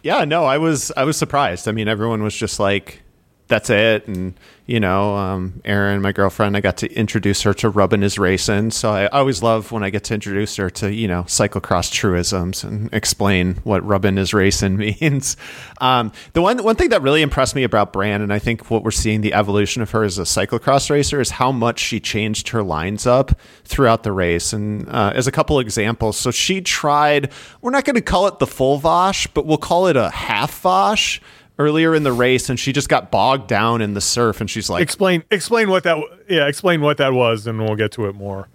[0.03, 1.67] Yeah, no, I was I was surprised.
[1.67, 3.01] I mean, everyone was just like,
[3.47, 4.33] "That's it," and
[4.67, 8.71] you know, um, Erin, my girlfriend, I got to introduce her to Rubbin is Racing.
[8.71, 12.65] So I always love when I get to introduce her to you know cyclocross truisms
[12.65, 15.37] and explain what Rubbin is Racing means.
[15.79, 18.83] Um, the one one thing that really impressed me about Brand, and I think what
[18.83, 22.49] we're seeing the evolution of her as a cyclocross racer, is how much she changed
[22.49, 24.51] her lines up throughout the race.
[24.51, 27.31] And uh, as a couple examples, so she tried.
[27.61, 30.59] We're not going to call it the full Vosh, but we'll call it a half
[30.59, 31.21] Vosh
[31.59, 34.69] earlier in the race, and she just got bogged down in the surf, and she's
[34.69, 38.07] like, Explain explain what that w- yeah, explain what that was and we'll get to
[38.07, 38.47] it more.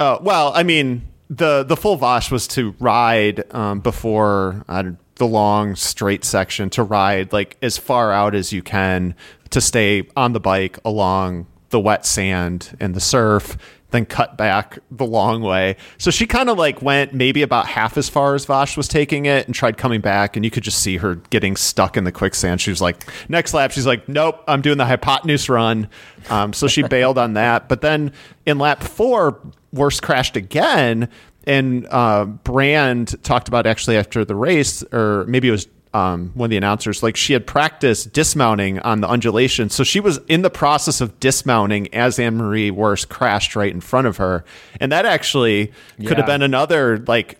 [0.00, 5.26] Oh well, I mean the the full Vosh was to ride um, before uh, the
[5.26, 9.14] long straight section to ride like as far out as you can
[9.50, 13.56] to stay on the bike along the wet sand and the surf.
[13.92, 15.76] Then cut back the long way.
[15.98, 19.26] So she kind of like went maybe about half as far as Vosh was taking
[19.26, 20.34] it and tried coming back.
[20.34, 22.60] And you could just see her getting stuck in the quicksand.
[22.60, 25.88] She was like, next lap, she's like, nope, I'm doing the hypotenuse run.
[26.30, 27.68] Um, so she bailed on that.
[27.68, 28.12] But then
[28.46, 29.40] in lap four,
[29.72, 31.08] Worst crashed again
[31.44, 36.46] and uh, brand talked about actually after the race or maybe it was um, one
[36.46, 39.68] of the announcers like she had practiced dismounting on the undulation.
[39.68, 44.06] So she was in the process of dismounting as anne-marie worst crashed right in front
[44.06, 44.44] of her.
[44.80, 47.38] And that actually could have been another like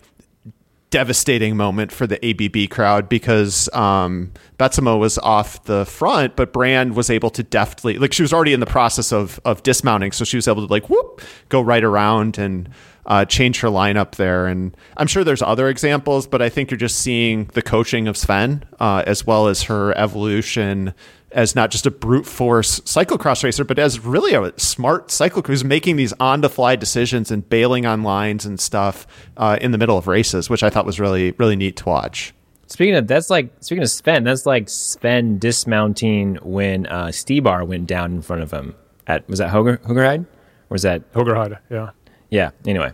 [0.93, 6.95] devastating moment for the ABB crowd because um, Betsema was off the front, but Brand
[6.95, 10.23] was able to deftly, like she was already in the process of of dismounting, so
[10.23, 12.69] she was able to like whoop go right around and
[13.05, 14.47] uh, change her lineup there.
[14.47, 18.17] And I'm sure there's other examples, but I think you're just seeing the coaching of
[18.17, 20.93] Sven uh, as well as her evolution
[21.33, 25.63] as not just a brute force cyclocross racer, but as really a smart cyclocross who's
[25.63, 29.77] making these on the fly decisions and bailing on lines and stuff uh, in the
[29.77, 32.33] middle of races, which I thought was really, really neat to watch.
[32.67, 37.87] Speaking of that's like speaking of Sven, that's like Sven dismounting when uh, Stybar went
[37.87, 40.27] down in front of him at was that Hoger Hogerheide or
[40.69, 41.91] was that Hogerheide, yeah.
[42.33, 42.49] Yeah?
[42.65, 42.91] Anyway,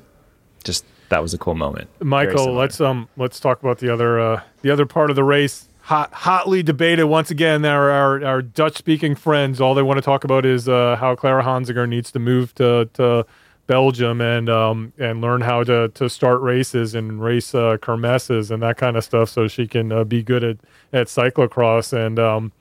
[0.65, 1.89] just that was a cool moment.
[2.01, 5.69] Michael, let's um let's talk about the other uh the other part of the race.
[5.83, 7.63] Hot, hotly debated once again.
[7.63, 11.15] Our our, our Dutch speaking friends, all they want to talk about is uh, how
[11.15, 13.25] Clara Honsinger needs to move to to
[13.65, 18.61] Belgium and um and learn how to to start races and race uh, kermesses and
[18.61, 20.57] that kind of stuff, so she can uh, be good at
[20.91, 21.93] at cyclocross.
[21.93, 22.51] And um,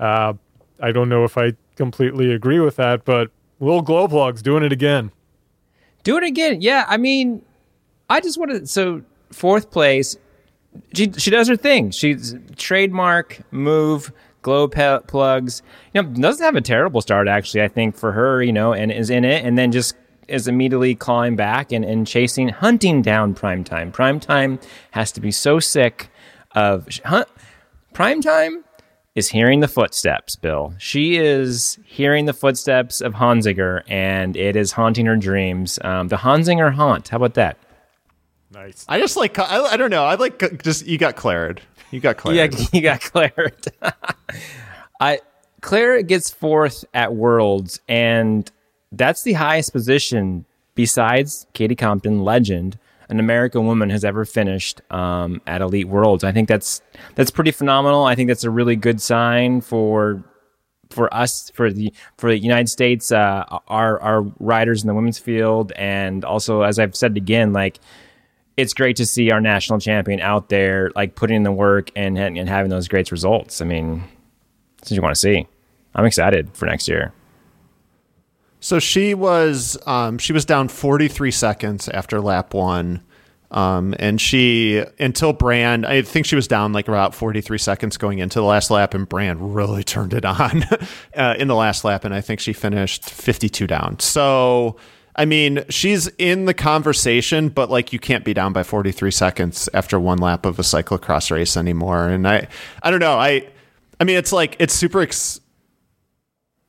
[0.00, 0.32] uh,
[0.82, 5.12] I don't know if I completely agree with that, but Will Glowplugs doing it again.
[6.06, 6.60] Do it again.
[6.60, 7.42] Yeah, I mean,
[8.08, 10.16] I just wanted so fourth place.
[10.94, 11.90] she she does her thing.
[11.90, 15.62] She's trademark move glow pe- plugs.
[15.92, 17.62] You know, doesn't have a terrible start actually.
[17.62, 19.96] I think for her, you know, and is in it, and then just
[20.28, 23.90] is immediately clawing back and, and chasing, hunting down primetime.
[23.92, 26.08] Primetime has to be so sick
[26.52, 27.26] of hunt.
[27.94, 28.62] Primetime
[29.16, 30.74] is hearing the footsteps, Bill.
[30.78, 35.78] She is hearing the footsteps of Honsinger, and it is haunting her dreams.
[35.82, 37.08] Um, the Honsinger haunt.
[37.08, 37.56] How about that?
[38.52, 38.84] Nice.
[38.88, 40.04] I just like I, I don't know.
[40.04, 41.60] I like just you got Clared.
[41.90, 42.54] You got Clared.
[42.58, 43.66] Yeah, you got Claret.
[45.00, 45.20] I
[45.62, 48.50] Claret gets fourth at Worlds, and
[48.92, 55.40] that's the highest position besides Katie Compton, legend, an American woman has ever finished um,
[55.46, 56.24] at Elite Worlds.
[56.24, 56.82] I think that's
[57.14, 58.04] that's pretty phenomenal.
[58.04, 60.24] I think that's a really good sign for
[60.90, 65.18] for us for the for the United States, uh, our our riders in the women's
[65.18, 67.78] field, and also as I've said again, like
[68.56, 72.18] it's great to see our national champion out there, like putting in the work and
[72.18, 73.60] and having those great results.
[73.60, 74.04] I mean,
[74.78, 75.46] that's what you want to see.
[75.94, 77.12] I'm excited for next year.
[78.66, 83.00] So she was um, she was down 43 seconds after lap one.
[83.52, 88.18] Um, and she until Brand, I think she was down like about 43 seconds going
[88.18, 90.64] into the last lap, and Brand really turned it on
[91.16, 94.00] uh, in the last lap, and I think she finished 52 down.
[94.00, 94.78] So,
[95.14, 99.68] I mean, she's in the conversation, but like you can't be down by 43 seconds
[99.74, 102.08] after one lap of a cyclocross race anymore.
[102.08, 102.48] And I,
[102.82, 103.46] I don't know, I,
[104.00, 105.02] I mean, it's like it's super.
[105.02, 105.40] Ex-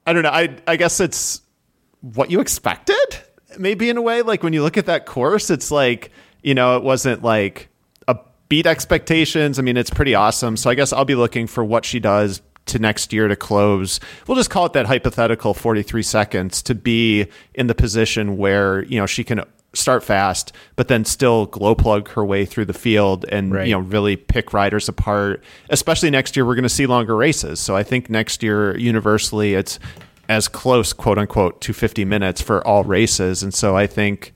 [0.05, 0.29] I don't know.
[0.29, 1.41] I I guess it's
[2.01, 2.95] what you expected
[3.57, 4.21] maybe in a way.
[4.21, 6.11] Like when you look at that course it's like
[6.43, 7.69] you know it wasn't like
[8.07, 8.17] a
[8.49, 9.59] beat expectations.
[9.59, 10.57] I mean it's pretty awesome.
[10.57, 13.99] So i guess i'll be looking for what she does to next year to close.
[14.27, 18.99] We'll just call it that hypothetical 43 seconds to be in the position where you
[18.99, 19.41] know she can
[19.73, 23.67] start fast but then still glow plug her way through the field and Right.
[23.67, 25.43] you know really pick riders apart.
[25.69, 27.59] Especially next year we're going to see longer races.
[27.59, 29.79] So i think next year universally it's
[30.29, 33.43] as close, quote unquote, to 50 minutes for all races.
[33.43, 34.33] And so I think,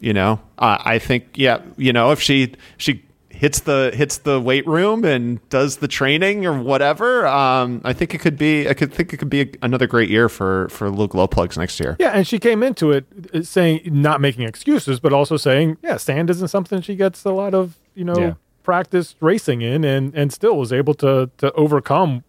[0.00, 4.40] you know, uh, I think, yeah, you know, if she she hits the hits the
[4.40, 8.66] weight room and does the training or whatever, um, I think it could be.
[8.68, 11.78] I could think it could be another great year for for Luke Glow Plugs next
[11.78, 11.96] year.
[11.98, 15.98] Yeah, and she came into it uh, saying not making excuses, but also saying, yeah,
[15.98, 18.34] sand isn't something she gets a lot of, you know, Yeah.
[18.62, 22.24] practice racing in, and and still was able to to overcome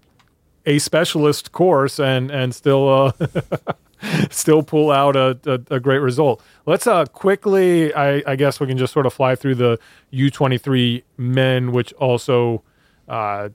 [0.68, 2.88] a specialist course and and still
[3.20, 3.28] uh,
[4.30, 6.44] still pull out a, a, a great result.
[6.68, 9.80] Let's uh quickly, I, I guess we can just sort of fly through the
[10.12, 12.64] U twenty three men, which also
[13.08, 13.50] uh,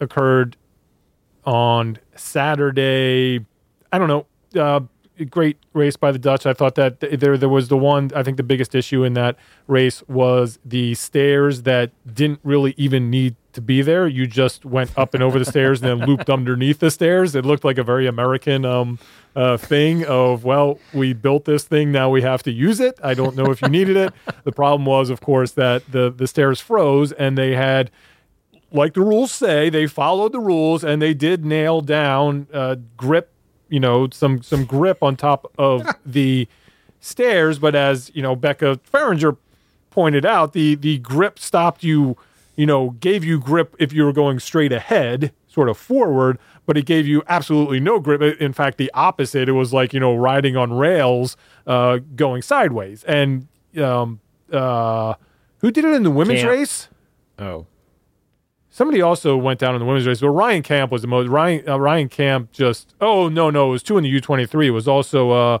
[0.00, 0.56] occurred
[1.44, 3.44] on Saturday.
[3.92, 4.88] I don't know.
[5.30, 6.44] Great race by the Dutch.
[6.44, 8.10] I thought that there there was the one.
[8.16, 9.36] I think the biggest issue in that
[9.68, 14.08] race was the stairs that didn't really even need to be there.
[14.08, 17.36] You just went up and over the stairs and then looped underneath the stairs.
[17.36, 18.98] It looked like a very American um,
[19.36, 22.98] uh, thing of well, we built this thing, now we have to use it.
[23.02, 24.12] I don't know if you needed it.
[24.42, 27.90] The problem was, of course, that the the stairs froze and they had
[28.74, 33.30] like the rules say, they followed the rules and they did nail down uh, grip,
[33.68, 36.48] you know, some some grip on top of the
[37.00, 37.58] stairs.
[37.58, 39.36] But as you know, Becca Fahringer
[39.90, 42.16] pointed out, the the grip stopped you,
[42.56, 46.76] you know, gave you grip if you were going straight ahead, sort of forward, but
[46.76, 48.22] it gave you absolutely no grip.
[48.40, 49.48] In fact, the opposite.
[49.48, 53.04] It was like you know riding on rails, uh, going sideways.
[53.04, 53.48] And
[53.78, 54.20] um,
[54.52, 55.14] uh,
[55.58, 56.50] who did it in the women's Kamp.
[56.50, 56.88] race?
[57.38, 57.66] Oh,
[58.74, 61.28] Somebody also went down in the women's race, but Ryan Kamp was the most.
[61.28, 62.92] Ryan uh, Ryan Kamp just.
[63.00, 64.66] Oh no, no, it was two in the U twenty three.
[64.66, 65.58] It was also uh,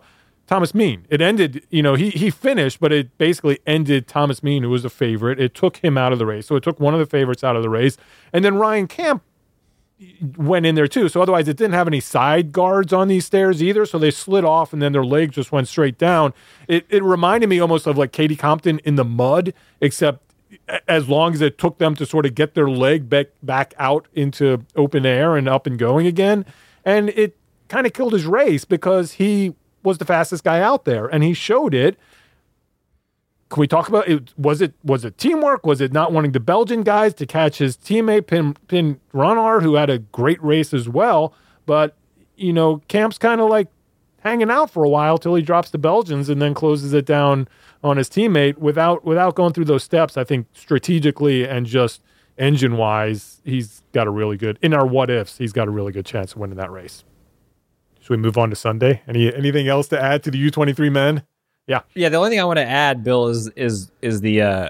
[0.48, 1.06] Thomas Mein.
[1.08, 1.64] It ended.
[1.70, 5.38] You know, he he finished, but it basically ended Thomas Mein, who was a favorite.
[5.38, 7.54] It took him out of the race, so it took one of the favorites out
[7.54, 7.96] of the race,
[8.32, 9.22] and then Ryan Kamp
[10.36, 11.08] went in there too.
[11.08, 13.86] So otherwise, it didn't have any side guards on these stairs either.
[13.86, 16.34] So they slid off, and then their legs just went straight down.
[16.66, 20.23] It it reminded me almost of like Katie Compton in the mud, except
[20.88, 24.08] as long as it took them to sort of get their leg back back out
[24.14, 26.44] into open air and up and going again,
[26.84, 27.36] and it
[27.68, 31.34] kind of killed his race because he was the fastest guy out there, and he
[31.34, 31.98] showed it.
[33.50, 34.36] Can we talk about it?
[34.38, 35.64] Was it was it teamwork?
[35.64, 39.74] Was it not wanting the Belgian guys to catch his teammate Pim Pim Ronhaar, who
[39.74, 41.34] had a great race as well?
[41.66, 41.94] But
[42.36, 43.68] you know, Kamp's kind of like
[44.24, 47.46] hanging out for a while till he drops the Belgians and then closes it down
[47.82, 50.16] on his teammate without without going through those steps.
[50.16, 52.02] I think strategically and just
[52.38, 55.38] engine wise, he's got a really good in our what ifs.
[55.38, 57.04] He's got a really good chance of winning that race.
[58.00, 59.02] Should we move on to Sunday?
[59.06, 61.22] Any anything else to add to the U twenty three men?
[61.66, 61.80] Yeah.
[61.94, 62.08] yeah.
[62.10, 64.68] The only thing I want to add, Bill, is is is the uh,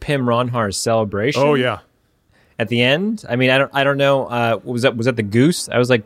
[0.00, 1.42] Pim Ronhaar's celebration.
[1.42, 1.78] Oh yeah.
[2.58, 3.24] at the end.
[3.28, 4.26] I mean, I don't, I don't know.
[4.26, 5.68] Uh, was that was that the goose?
[5.68, 6.04] I was like,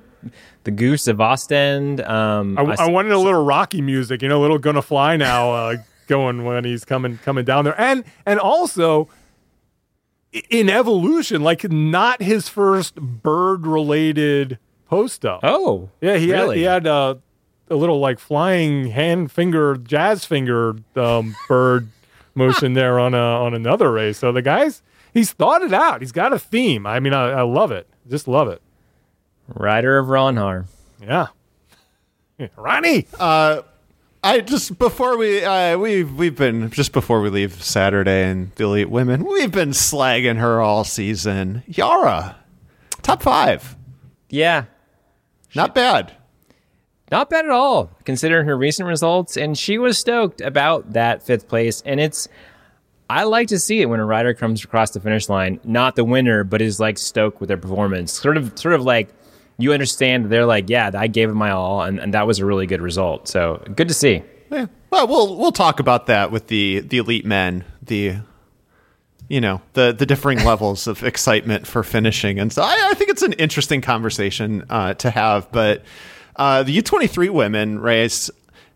[0.65, 2.01] the goose of Ostend.
[2.01, 5.17] Um, I, I- I wanted a little Rocky music, you know, a little "Gonna Fly
[5.17, 9.09] Now" uh, going when he's coming coming down there, and and also
[10.51, 14.59] in evolution, like not his first bird related
[14.89, 15.41] post up.
[15.43, 16.49] oh, yeah, he really?
[16.49, 17.15] had he had uh,
[17.69, 21.89] a little like flying hand finger, jazz finger um, bird
[22.35, 24.19] motion there on a, on another race.
[24.19, 26.01] So the guys, he's thought it out.
[26.01, 26.87] He's got a theme.
[26.87, 27.87] I mean, I, I love it.
[28.09, 28.63] Just love it.
[29.49, 30.67] Rider of Ronhaar.
[31.03, 31.29] Yeah.
[32.57, 33.07] Ronnie.
[34.25, 38.65] I just before we uh, we've we've been just before we leave Saturday and the
[38.65, 41.65] elite women, we've been slagging her all season.
[41.67, 42.37] Yara,
[43.03, 43.75] top five,
[44.31, 44.67] Yeah,
[45.57, 46.13] not bad.
[47.11, 49.37] not bad at all considering her recent results.
[49.37, 51.83] And she was stoked about that fifth place.
[51.85, 52.29] And it's,
[53.11, 56.05] I like to see it when a rider comes across the finish line, not the
[56.05, 58.13] winner, but is like stoked with their performance.
[58.13, 59.09] Sort of, sort of like
[59.63, 60.31] you understand.
[60.31, 62.81] They're like, yeah, I gave it my all, and, and that was a really good
[62.81, 63.29] result.
[63.29, 64.23] So good to see.
[64.51, 64.67] Yeah.
[64.91, 67.65] Well, we'll we'll talk about that with the the elite men.
[67.81, 68.17] The
[69.29, 73.11] you know the the differing levels of excitement for finishing, and so I, I think
[73.11, 75.51] it's an interesting conversation uh, to have.
[75.51, 75.85] But
[76.37, 78.31] uh, the U twenty three women race.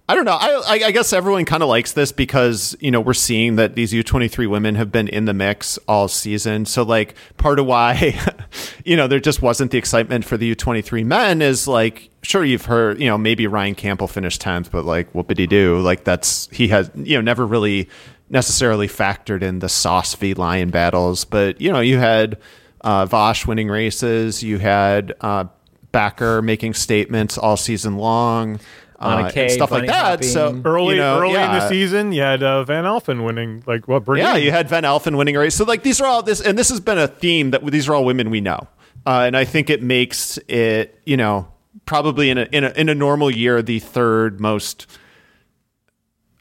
[0.09, 0.39] I don't know.
[0.41, 3.93] I, I, guess everyone kind of likes this because you know we're seeing that these
[3.93, 6.65] U twenty three women have been in the mix all season.
[6.65, 8.17] So like part of why
[8.85, 12.11] you know there just wasn't the excitement for the U twenty three men is like
[12.23, 16.05] sure you've heard you know maybe Ryan Campbell finished tenth, but like whoopity doo like
[16.05, 17.89] that's he has you know never really
[18.31, 21.25] necessarily factored in the sauce v lion battles.
[21.25, 22.39] But you know you had
[22.83, 25.47] uh, Vas winning races, you had uh,
[25.93, 28.61] Bakker making statements all season long
[28.99, 30.25] Anna uh, Kay, and stuff like bunny that.
[30.25, 30.61] So.
[30.65, 34.05] Early, you know, early in the season, you had uh, Van Alphen winning, like what?
[34.05, 34.27] Bernini?
[34.27, 35.55] Yeah, you had Van Alphen winning a race.
[35.55, 37.95] So like these are all this, and this has been a theme that these are
[37.95, 38.67] all women we know,
[39.05, 41.49] uh, and I think it makes it you know
[41.85, 44.87] probably in a in a in a normal year the third most.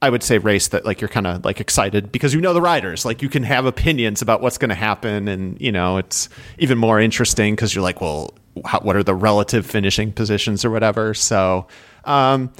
[0.02, 2.62] I would say race that like you're kind of like excited because you know the
[2.62, 6.30] riders like you can have opinions about what's going to happen and you know it's
[6.60, 8.32] even more interesting because you're like well
[8.66, 11.66] how, what are the relative finishing positions or whatever so
[12.06, 12.52] um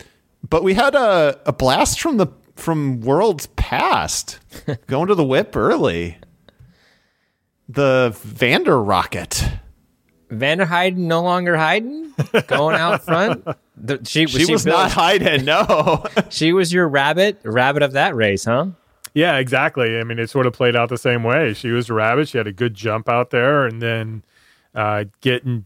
[0.48, 4.40] but we had a, a blast from the from worlds past
[4.88, 6.18] going to the whip early
[7.68, 9.50] the Vander rocket
[10.30, 12.14] Van der Heijden no longer hiding,
[12.48, 13.46] going out front.
[13.78, 18.16] The, she, she, was Bill, not hiding no She was your rabbit, rabbit of that
[18.16, 18.68] race, huh?
[19.14, 19.98] Yeah, exactly.
[19.98, 21.54] I mean, it sort of played out the same way.
[21.54, 22.28] She was a rabbit.
[22.28, 24.24] She had a good jump out there, and then
[24.74, 25.66] uh, getting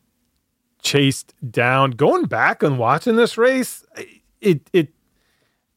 [0.81, 1.91] chased down.
[1.91, 3.85] Going back and watching this race,
[4.41, 4.89] it it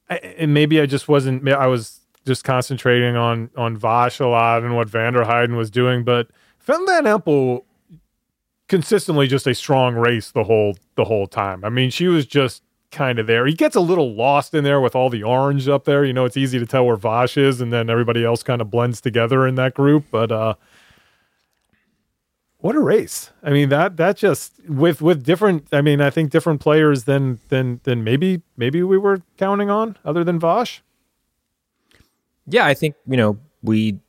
[0.08, 1.48] and maybe I just wasn't.
[1.48, 5.70] I was just concentrating on on Vas a lot and what Van der Heijden was
[5.70, 6.28] doing, but
[6.58, 7.64] Fem Van Empel
[8.68, 11.64] consistently just a strong race the whole the whole time.
[11.64, 13.46] I mean, she was just kind of there.
[13.46, 16.04] He gets a little lost in there with all the orange up there.
[16.04, 18.70] You know, it's easy to tell where Vas is, and then everybody else kind of
[18.70, 20.04] blends together in that group.
[20.10, 20.54] But uh
[22.62, 23.30] what a race!
[23.42, 25.66] I mean that that just with with different.
[25.70, 29.98] I mean, I think different players than than than maybe maybe we were counting on,
[30.04, 30.80] other than Vas.
[32.46, 34.00] Yeah, I think, you know, we,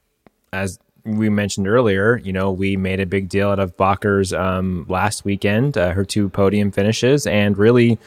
[0.52, 4.86] as we mentioned earlier, you know, we made a big deal out of Bakker's um,
[4.90, 8.00] last weekend, uh, her two podium finishes, and really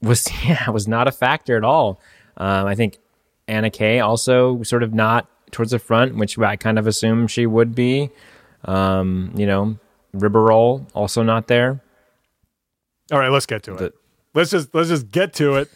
[0.00, 2.00] was, yeah, was not a factor at all.
[2.36, 2.98] Um, I think
[3.48, 7.46] Anna Kay also sort of not towards the front, which I kind of assumed she
[7.46, 8.10] would be.
[8.64, 9.78] Um, you know,
[10.14, 11.82] Riberolle also not there.
[13.10, 13.94] All right, let's get to it.
[14.34, 15.70] Let's just let's just get to it.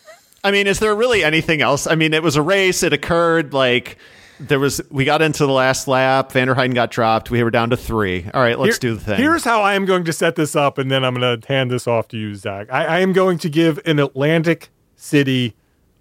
[0.45, 1.87] I mean, is there really anything else?
[1.87, 2.83] I mean, it was a race.
[2.83, 3.99] It occurred like
[4.39, 4.81] there was.
[4.91, 6.33] We got into the last lap.
[6.33, 7.31] Van der Heijden got dropped.
[7.31, 8.27] We were down to three.
[8.33, 9.17] All right, let's Here- do the thing.
[9.17, 11.71] Here's how I am going to set this up, and then I'm going to hand
[11.71, 12.69] this off to you, Zach.
[12.71, 15.55] I, I am going to give an Atlantic City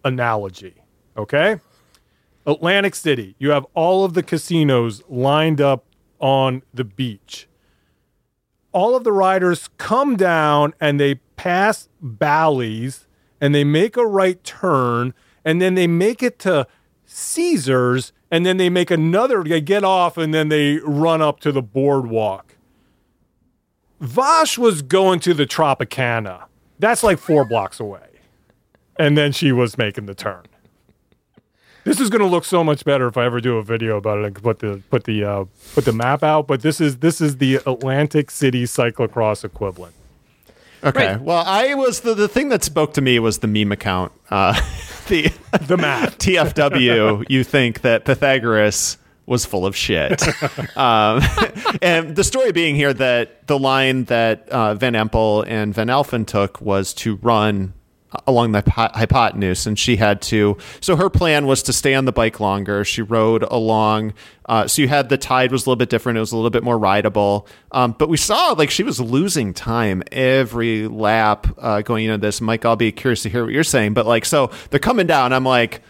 [0.03, 0.75] analogy.
[1.17, 1.59] Okay?
[2.45, 5.84] Atlantic City, you have all of the casinos lined up
[6.19, 7.47] on the beach.
[8.71, 13.07] All of the riders come down and they pass Bally's
[13.39, 15.13] and they make a right turn
[15.43, 16.67] and then they make it to
[17.05, 21.51] Caesars and then they make another, they get off and then they run up to
[21.51, 22.57] the boardwalk.
[23.99, 26.45] Vas was going to the Tropicana.
[26.79, 28.01] That's like four blocks away.
[28.97, 30.43] And then she was making the turn.
[31.85, 34.17] This is going to look so much better if I ever do a video about
[34.17, 36.47] it and put the put the uh, put the map out.
[36.47, 39.93] But this is this is the Atlantic City cyclocross equivalent.
[40.83, 41.13] okay.
[41.13, 41.21] Right.
[41.21, 44.11] Well, I was the the thing that spoke to me was the meme account.
[44.31, 44.53] Uh,
[45.07, 45.31] the
[45.67, 46.13] The map.
[46.17, 47.25] TFW.
[47.29, 50.23] you think that Pythagoras was full of shit.
[50.77, 51.21] um,
[51.83, 56.25] and the story being here that the line that uh, Van Empel and Van Alphen
[56.25, 57.74] took was to run
[58.27, 62.11] along the hypotenuse and she had to so her plan was to stay on the
[62.11, 62.83] bike longer.
[62.83, 64.13] She rode along
[64.47, 66.17] uh, so you had the tide was a little bit different.
[66.17, 67.47] It was a little bit more rideable.
[67.71, 72.41] Um, but we saw like she was losing time every lap uh, going into this.
[72.41, 75.33] Mike i'll be curious to hear what you're saying but like so they're coming down.
[75.33, 75.81] I'm like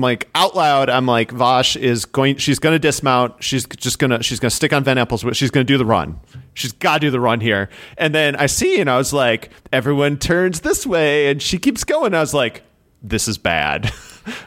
[0.00, 2.36] like out loud, I'm like, Vas is going.
[2.36, 3.42] She's going to dismount.
[3.42, 4.22] She's just gonna.
[4.22, 5.24] She's gonna stick on Van Empel's.
[5.32, 6.20] She's gonna do the run.
[6.54, 7.68] She's got to do the run here.
[7.98, 11.84] And then I see, and I was like, everyone turns this way, and she keeps
[11.84, 12.14] going.
[12.14, 12.62] I was like,
[13.02, 13.92] this is bad.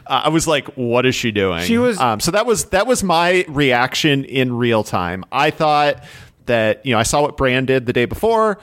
[0.06, 1.62] Uh, I was like, what is she doing?
[1.62, 1.98] She was.
[1.98, 5.24] Um, so that was that was my reaction in real time.
[5.32, 6.04] I thought
[6.44, 8.58] that you know I saw what Brand did the day before.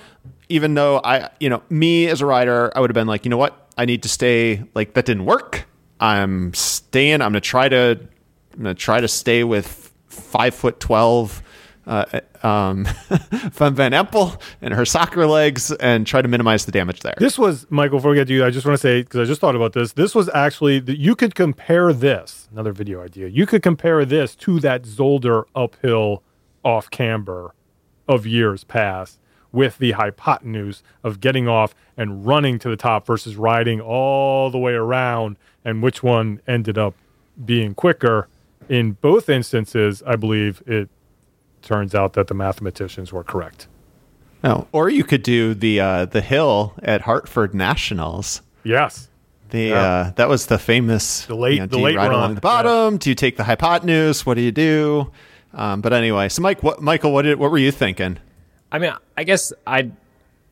[0.49, 3.29] Even though I, you know, me as a rider, I would have been like, you
[3.29, 4.63] know what, I need to stay.
[4.75, 5.65] Like that didn't work.
[5.99, 7.21] I'm staying.
[7.21, 7.99] I'm gonna try to.
[8.53, 11.43] I'm gonna try to stay with five foot twelve.
[11.85, 12.83] Uh, um,
[13.53, 17.15] Van Van Empel and her soccer legs, and try to minimize the damage there.
[17.17, 17.99] This was Michael.
[17.99, 19.71] Before we get to you, I just want to say because I just thought about
[19.73, 19.93] this.
[19.93, 23.27] This was actually you could compare this another video idea.
[23.27, 26.23] You could compare this to that Zolder uphill
[26.63, 27.55] off camber
[28.07, 29.19] of years past
[29.51, 34.57] with the hypotenuse of getting off and running to the top versus riding all the
[34.57, 36.93] way around and which one ended up
[37.43, 38.27] being quicker.
[38.69, 40.89] In both instances, I believe it
[41.61, 43.67] turns out that the mathematicians were correct.
[44.43, 48.41] Oh, or you could do the uh, the hill at Hartford Nationals.
[48.63, 49.09] Yes.
[49.49, 49.81] The yeah.
[49.81, 52.19] uh, that was the famous the late you know, the late ride run.
[52.19, 52.95] along the bottom?
[52.95, 52.99] Yeah.
[52.99, 54.25] Do you take the hypotenuse?
[54.25, 55.11] What do you do?
[55.53, 58.19] Um, but anyway, so Mike, what, Michael, what did what were you thinking?
[58.71, 59.91] I mean, I guess I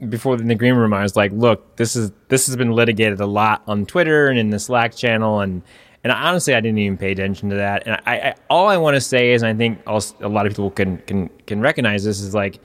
[0.09, 3.19] before in the green room, I was like, look, this is this has been litigated
[3.19, 5.61] a lot on Twitter and in the Slack channel, and
[6.03, 7.87] and honestly, I didn't even pay attention to that.
[7.87, 10.53] And I, I all I want to say is, I think also, a lot of
[10.53, 12.59] people can can can recognize this is like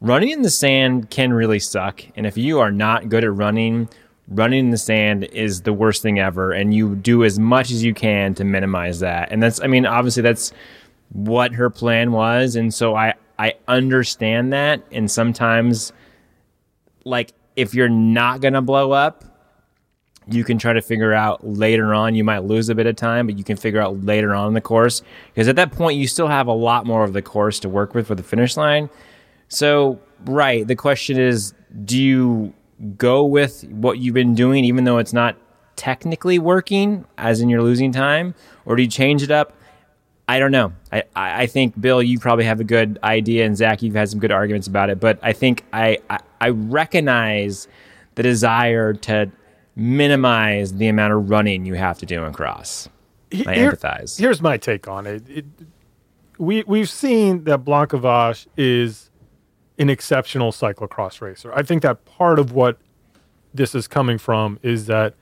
[0.00, 3.88] running in the sand can really suck, and if you are not good at running.
[4.32, 7.82] Running in the sand is the worst thing ever, and you do as much as
[7.82, 9.32] you can to minimize that.
[9.32, 10.52] And that's, I mean, obviously, that's
[11.08, 12.54] what her plan was.
[12.54, 14.82] And so I, I understand that.
[14.92, 15.94] And sometimes
[17.06, 19.24] like if you're not going to blow up,
[20.28, 22.14] you can try to figure out later on.
[22.14, 24.52] You might lose a bit of time, but you can figure out later on in
[24.52, 25.00] the course
[25.32, 27.94] because at that point you still have a lot more of the course to work
[27.94, 28.90] with for the finish line.
[29.48, 31.54] So, right, the question is
[31.86, 32.52] do you
[32.98, 35.38] go with what you've been doing even though it's not
[35.76, 38.34] technically working as in you're losing time
[38.66, 39.54] or do you change it up?
[40.30, 40.72] I don't know.
[40.92, 44.20] I, I think Bill, you probably have a good idea, and Zach, you've had some
[44.20, 45.00] good arguments about it.
[45.00, 47.66] But I think I, I, I recognize
[48.14, 49.28] the desire to
[49.74, 52.88] minimize the amount of running you have to do in cross.
[53.32, 54.20] I Here, empathize.
[54.20, 55.28] Here's my take on it.
[55.28, 55.46] it
[56.38, 59.10] we we've seen that Blanka Vas is
[59.80, 61.52] an exceptional cyclocross racer.
[61.52, 62.78] I think that part of what
[63.52, 65.14] this is coming from is that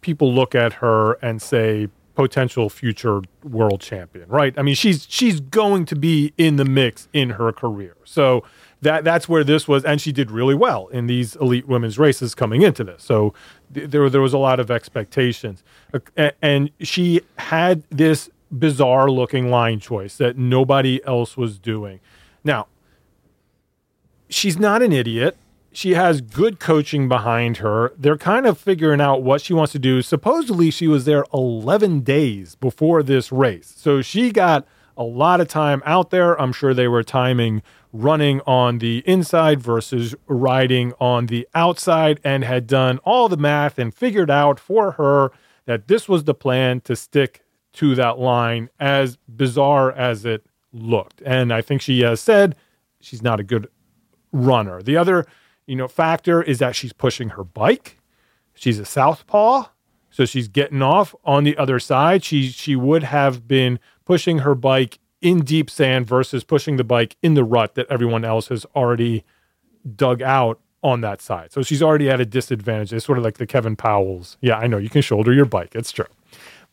[0.00, 4.54] people look at her and say potential future world champion, right?
[4.58, 7.96] I mean, she's she's going to be in the mix in her career.
[8.04, 8.42] So
[8.82, 12.34] that that's where this was, and she did really well in these elite women's races
[12.34, 13.04] coming into this.
[13.04, 13.34] So
[13.72, 15.62] th- there there was a lot of expectations,
[15.94, 22.00] uh, and she had this bizarre looking line choice that nobody else was doing.
[22.42, 22.66] Now,
[24.28, 25.36] she's not an idiot
[25.76, 27.92] she has good coaching behind her.
[27.98, 30.00] They're kind of figuring out what she wants to do.
[30.00, 33.74] Supposedly, she was there 11 days before this race.
[33.76, 34.66] So she got
[34.96, 36.40] a lot of time out there.
[36.40, 37.62] I'm sure they were timing
[37.92, 43.78] running on the inside versus riding on the outside and had done all the math
[43.78, 45.30] and figured out for her
[45.66, 51.20] that this was the plan to stick to that line, as bizarre as it looked.
[51.26, 52.56] And I think she has said
[52.98, 53.68] she's not a good
[54.32, 54.80] runner.
[54.80, 55.26] The other
[55.66, 57.98] you know, factor is that she's pushing her bike.
[58.54, 59.66] She's a southpaw,
[60.10, 62.24] so she's getting off on the other side.
[62.24, 67.16] She she would have been pushing her bike in deep sand versus pushing the bike
[67.22, 69.24] in the rut that everyone else has already
[69.94, 71.52] dug out on that side.
[71.52, 72.92] So she's already at a disadvantage.
[72.92, 74.36] It's sort of like the Kevin Pauwels.
[74.40, 75.74] Yeah, I know you can shoulder your bike.
[75.74, 76.06] It's true.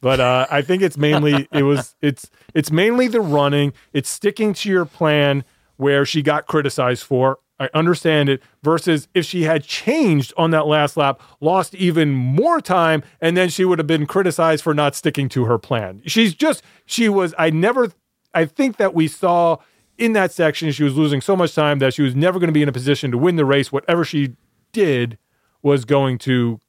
[0.02, 3.74] But uh, I think it's mainly it was it's it's mainly the running.
[3.92, 5.44] It's sticking to your plan
[5.78, 7.40] where she got criticized for.
[7.60, 8.42] I understand it.
[8.64, 13.50] Versus if she had changed on that last lap, lost even more time, and then
[13.50, 16.02] she would have been criticized for not sticking to her plan.
[16.06, 17.92] She's just, she was, I never,
[18.34, 19.58] I think that we saw
[19.98, 22.54] in that section, she was losing so much time that she was never going to
[22.54, 23.72] be in a position to win the race.
[23.72, 24.36] Whatever she
[24.72, 25.18] did
[25.62, 26.60] was going to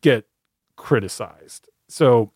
[0.00, 0.26] get
[0.76, 1.68] criticized.
[1.88, 2.32] So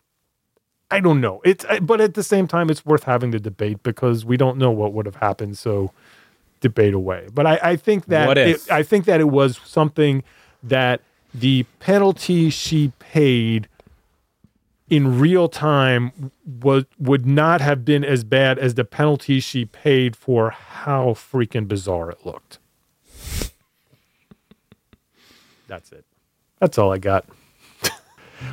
[0.89, 1.41] I don't know.
[1.43, 4.71] It's but at the same time, it's worth having the debate because we don't know
[4.71, 5.57] what would have happened.
[5.57, 5.91] So
[6.59, 7.27] debate away.
[7.33, 8.25] But I, I think that
[8.65, 10.23] It, I think that it was something
[10.63, 11.01] that
[11.33, 13.67] the penalty she paid
[14.89, 16.31] in real time
[16.61, 21.67] was would not have been as bad as the penalty she paid for how freaking
[21.67, 22.59] bizarre it looked.
[25.67, 26.05] That's it.
[26.59, 27.25] That's all I got.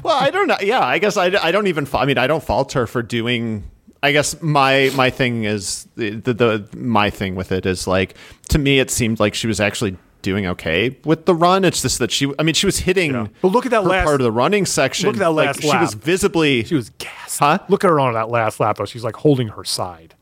[0.03, 0.57] Well, I don't know.
[0.61, 1.87] Yeah, I guess I, I don't even.
[1.93, 3.65] I mean, I don't fault her for doing.
[4.05, 8.15] I guess my my thing is the, the the my thing with it is like
[8.51, 11.65] to me it seemed like she was actually doing okay with the run.
[11.65, 12.33] It's just that she.
[12.39, 13.13] I mean, she was hitting.
[13.13, 13.29] Yeah.
[13.41, 15.07] But look at that last- part of the running section.
[15.07, 16.65] look at that like, last She was visibly.
[16.65, 17.39] She was gassed.
[17.39, 17.59] Huh?
[17.69, 18.85] Look at her on that last lap though.
[18.85, 20.15] She's like holding her side.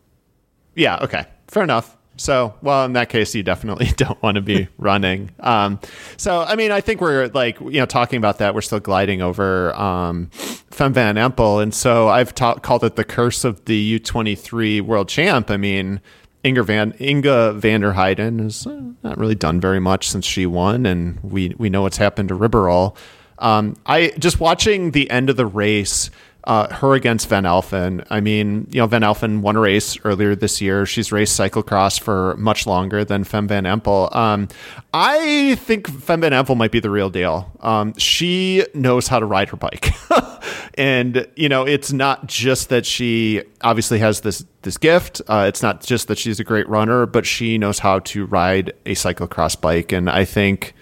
[0.74, 0.98] Yeah.
[1.02, 1.24] Okay.
[1.48, 1.96] Fair enough.
[2.22, 5.30] So, well, in that case, you definitely don't want to be running.
[5.40, 5.80] Um,
[6.16, 9.22] so, I mean, I think we're like, you know, talking about that, we're still gliding
[9.22, 11.60] over um, Fem Van Empel.
[11.60, 15.50] And so I've ta- called it the curse of the U23 world champ.
[15.50, 16.00] I mean,
[16.44, 21.20] Inge Van Inge Vanderheiden has uh, not really done very much since she won, and
[21.22, 22.96] we we know what's happened to Riberolle.
[23.38, 26.10] Um, I just watching the end of the race,
[26.44, 28.04] uh, her against Van Alphen.
[28.10, 30.86] I mean, you know, Van Alphen won a race earlier this year.
[30.86, 34.14] She's raced cyclocross for much longer than Fem Van Empel.
[34.14, 34.48] Um,
[34.92, 37.50] I think Fem Van Empel might be the real deal.
[37.60, 39.90] Um, she knows how to ride her bike.
[40.74, 45.62] and you know it's not just that she obviously has this this gift uh, it's
[45.62, 49.60] not just that she's a great runner but she knows how to ride a cyclocross
[49.60, 50.74] bike and i think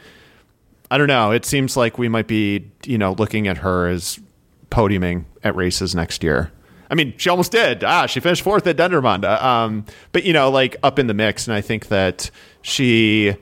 [0.90, 4.20] i don't know it seems like we might be you know looking at her as
[4.70, 6.50] podiuming at races next year.
[6.90, 7.84] I mean she almost did.
[7.84, 11.46] Ah she finished fourth at dendermonde um, but you know like up in the mix
[11.46, 12.30] and i think that
[12.62, 13.34] she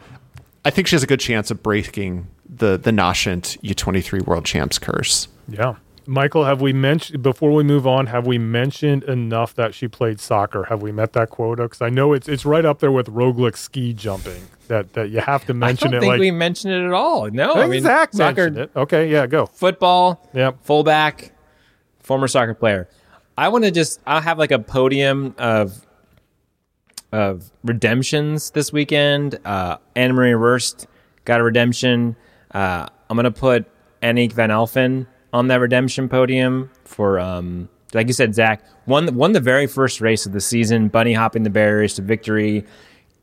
[0.64, 4.78] i think she has a good chance of breaking the the nascent u23 world champs
[4.78, 5.28] curse.
[5.48, 5.76] Yeah.
[6.08, 8.06] Michael, have we mentioned before we move on?
[8.06, 10.64] Have we mentioned enough that she played soccer?
[10.64, 11.64] Have we met that quota?
[11.64, 14.42] Because I know it's it's right up there with Roglic ski jumping.
[14.68, 15.88] That that you have to mention it.
[15.88, 16.00] I don't it.
[16.00, 17.30] think like we mentioned it at all.
[17.30, 18.68] No, I mean Zach soccer.
[18.74, 19.46] Okay, yeah, go.
[19.46, 20.64] football, Yep.
[20.64, 21.32] fullback,
[22.00, 22.88] former soccer player.
[23.36, 25.84] I want to just I'll have like a podium of
[27.12, 29.38] of redemptions this weekend.
[29.44, 30.86] Uh, Annemarie Worst
[31.24, 32.16] got a redemption.
[32.50, 33.66] Uh, I'm gonna put
[34.02, 39.32] Annique Van Alphen on that redemption podium for um, like you said, Zach won won
[39.32, 42.64] the very first race of the season, bunny hopping the barriers to victory.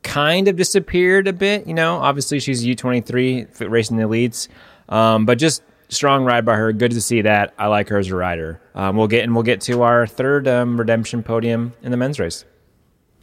[0.03, 1.97] Kind of disappeared a bit, you know.
[1.97, 4.47] Obviously, she's U23 racing the elites,
[4.89, 6.71] um, but just strong ride by her.
[6.73, 7.53] Good to see that.
[7.57, 8.61] I like her as a rider.
[8.75, 12.19] Um, we'll get and we'll get to our third um, redemption podium in the men's
[12.19, 12.45] race.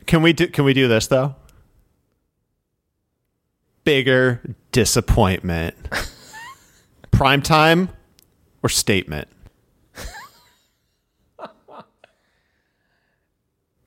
[0.06, 1.36] Can we do can we do this though?
[3.84, 5.76] Bigger disappointment.
[7.10, 7.88] Prime time
[8.62, 9.28] or statement?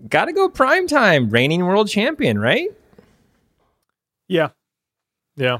[0.09, 2.69] Got to go prime time, reigning world champion, right?
[4.27, 4.49] Yeah,
[5.35, 5.59] yeah.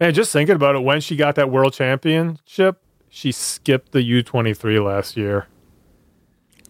[0.00, 4.22] And just thinking about it, when she got that world championship, she skipped the U
[4.22, 5.46] twenty three last year.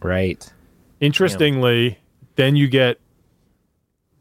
[0.02, 0.52] Right.
[1.00, 1.98] Interestingly,
[2.36, 3.00] then you get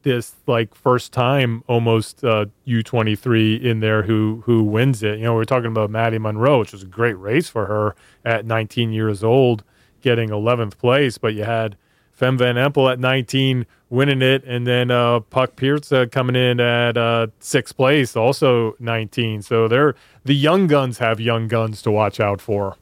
[0.03, 5.17] this like first time almost uh, U23 in there who who wins it.
[5.17, 7.95] You know, we are talking about Maddie Munro, which was a great race for her
[8.23, 9.63] at 19 years old,
[10.01, 11.17] getting 11th place.
[11.17, 11.75] But you had
[12.11, 16.59] Fem Van Empel at 19 winning it, and then uh, Puck Pierce uh, coming in
[16.59, 19.41] at uh, sixth place, also 19.
[19.41, 22.77] So they're the young guns have young guns to watch out for.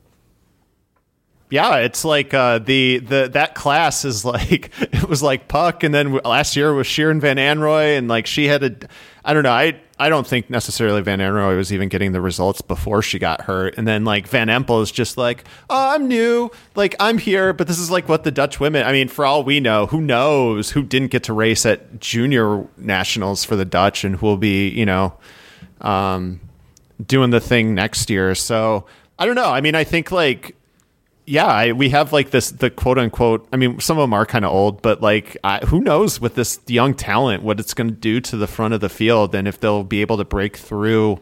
[1.52, 5.94] Yeah, it's like uh, the the that class is like it was like Puck, and
[5.94, 8.76] then last year was Shirin Van Anrooij, and like she had a,
[9.26, 12.62] I don't know, I I don't think necessarily Van Anroy was even getting the results
[12.62, 16.50] before she got hurt, and then like Van Empel is just like, oh, I'm new,
[16.74, 18.84] like I'm here, but this is like what the Dutch women.
[18.84, 22.66] I mean, for all we know, who knows who didn't get to race at junior
[22.78, 25.14] nationals for the Dutch, and who will be, you know,
[25.82, 26.40] um,
[27.06, 28.34] doing the thing next year.
[28.36, 28.86] So
[29.20, 29.52] I don't know.
[29.52, 30.56] I mean, I think like
[31.26, 33.48] yeah, I, we have like this the quote unquote.
[33.54, 36.36] I mean, some of them are kind of old, but like, I, who knows with
[36.36, 39.48] this young talent what it's going to do to the front of the field, and
[39.48, 41.20] if they'll be able to break through.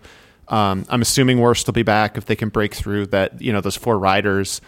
[0.48, 3.42] Um, I'm assuming Worst will be back if they can break through that.
[3.42, 4.62] You know, those four riders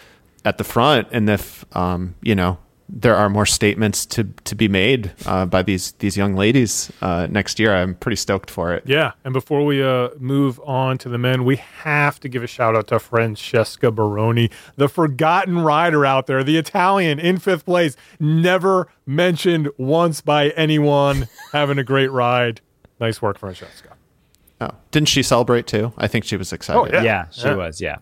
[0.46, 2.60] at the front, and if um, you know
[2.94, 7.26] there are more statements to to be made uh, by these these young ladies uh,
[7.30, 8.84] next year, I'm pretty stoked for it.
[8.86, 12.48] Yeah, and before we uh, move on to the men, we have to give a
[12.48, 17.96] shout out to Francesca Baroni, the forgotten rider out there, the Italian in fifth place,
[18.20, 22.60] never mentioned once by anyone, having a great ride.
[23.00, 23.90] Nice work, Francesca.
[24.60, 25.92] Oh, didn't she celebrate too?
[25.98, 26.78] I think she was excited.
[26.80, 27.02] Oh, Yeah.
[27.04, 27.56] Yeah, she Yeah.
[27.56, 27.82] was.
[27.82, 27.98] Yeah.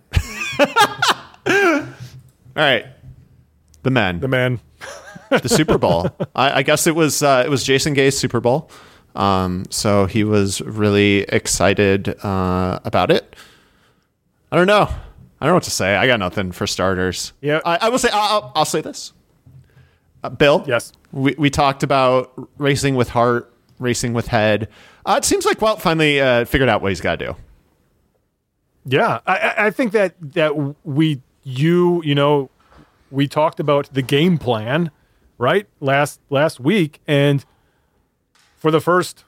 [1.47, 1.85] All
[2.55, 2.85] right.
[3.83, 4.19] The men.
[4.19, 4.59] The man.
[5.30, 6.09] The Super Bowl.
[6.36, 8.69] I, I, guess it was uh, it was Jason Gay's Super Bowl.
[9.15, 13.36] Um, so he was really excited uh, about it.
[14.51, 14.89] I don't know.
[15.41, 15.95] I don't know what to say.
[15.95, 17.34] I got nothing for starters.
[17.41, 18.09] Yeah, I, I will say.
[18.11, 19.13] I'll, I'll say this.
[20.23, 20.63] Uh, Bill.
[20.67, 20.91] Yes.
[21.11, 24.69] We we talked about racing with heart, racing with head.
[25.05, 27.36] Uh, it seems like Wout finally uh, figured out what he's got to do.
[28.86, 32.49] Yeah, I, I think that that we you you know
[33.11, 34.91] we talked about the game plan
[35.39, 35.67] right?
[35.79, 37.43] Last last week and
[38.57, 39.23] for the first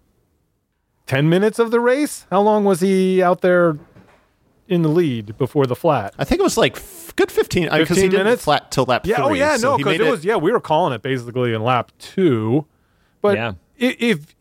[1.07, 3.77] 10 minutes of the race how long was he out there
[4.67, 6.13] in the lead before the flat?
[6.17, 8.43] I think it was like f- good 15 because 15 he did minutes?
[8.43, 10.59] flat till lap yeah oh yeah so no because made it was yeah we were
[10.61, 12.65] calling it basically in lap two
[13.21, 13.53] but Yeah.
[13.81, 14.35] i- if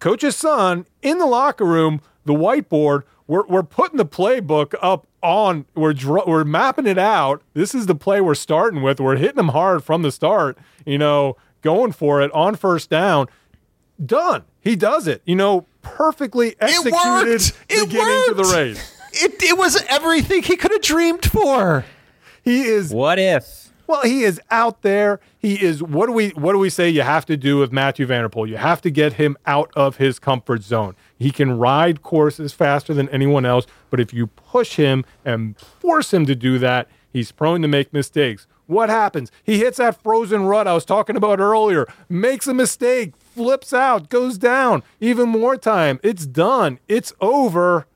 [0.00, 5.64] coach's son in the locker room the whiteboard we're, we're putting the playbook up on
[5.74, 9.36] we're dr- we're mapping it out this is the play we're starting with we're hitting
[9.36, 13.26] them hard from the start you know going for it on first down
[14.04, 17.52] done he does it you know perfectly executed worked!
[17.68, 18.54] It beginning to the worked!
[18.54, 21.84] race it, it was everything he could have dreamed for
[22.42, 23.63] he is What if?
[23.86, 25.20] Well, he is out there.
[25.38, 25.82] He is.
[25.82, 26.30] What do we?
[26.30, 26.88] What do we say?
[26.88, 28.48] You have to do with Mathieu Van der Poel.
[28.48, 30.96] You have to get him out of his comfort zone.
[31.18, 36.14] He can ride courses faster than anyone else, but if you push him and force
[36.14, 38.46] him to do that, he's prone to make mistakes.
[38.66, 39.30] What happens?
[39.42, 44.08] He hits that frozen rut I was talking about earlier, makes a mistake, flips out,
[44.08, 44.82] goes down.
[45.00, 46.00] Even more time.
[46.02, 46.78] It's done.
[46.88, 47.86] It's over.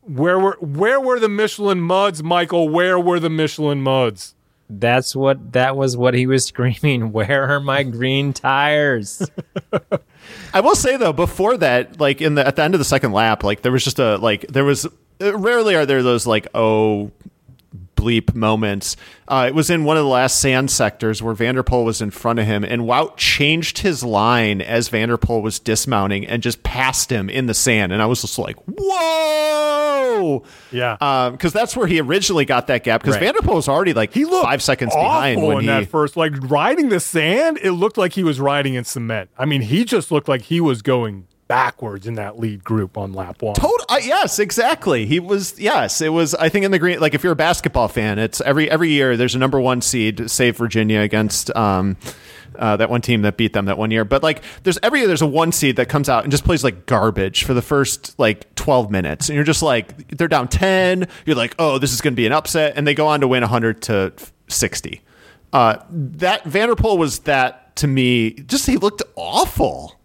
[0.00, 2.68] Where were where were the Michelin muds, Michael?
[2.68, 4.34] Where were the Michelin muds?
[4.70, 7.12] That's what that was what he was screaming.
[7.12, 9.28] Where are my green tires?
[10.54, 13.12] I will say though, before that, like in the at the end of the second
[13.12, 14.86] lap, like there was just a like there was
[15.20, 17.10] rarely are there those like oh
[17.98, 18.96] bleep moments.
[19.26, 22.00] Uh, it was in one of the last sand sectors where Van der Poel was
[22.00, 26.24] in front of him, and Wout changed his line as Van der Poel was dismounting
[26.26, 31.30] and just passed him in the sand, and I was just like, whoa, Yeah.
[31.32, 33.00] because that's where he originally got that gap.
[33.00, 33.24] Because Right.
[33.24, 35.66] Van der Poel was already like he looked five seconds behind when in he.
[35.66, 39.44] that first like riding the sand it looked like he was riding in cement i
[39.44, 43.42] mean he just looked like he was going backwards in that lead group on lap
[43.42, 45.06] one Total, uh, yes, exactly.
[45.06, 46.00] He was yes.
[46.00, 46.34] It was.
[46.34, 47.00] I think in the green.
[47.00, 50.30] Like if you're a basketball fan, it's every every year there's a number one seed,
[50.30, 51.96] save Virginia against um,
[52.56, 54.04] uh, that one team that beat them that one year.
[54.04, 56.62] But like there's every year there's a one seed that comes out and just plays
[56.62, 61.08] like garbage for the first like 12 minutes, and you're just like they're down 10.
[61.24, 63.28] You're like, oh, this is going to be an upset, and they go on to
[63.28, 64.12] win 100 to
[64.48, 65.00] 60.
[65.52, 68.32] Uh, that Van der Poel was that to me.
[68.32, 69.97] Just he looked awful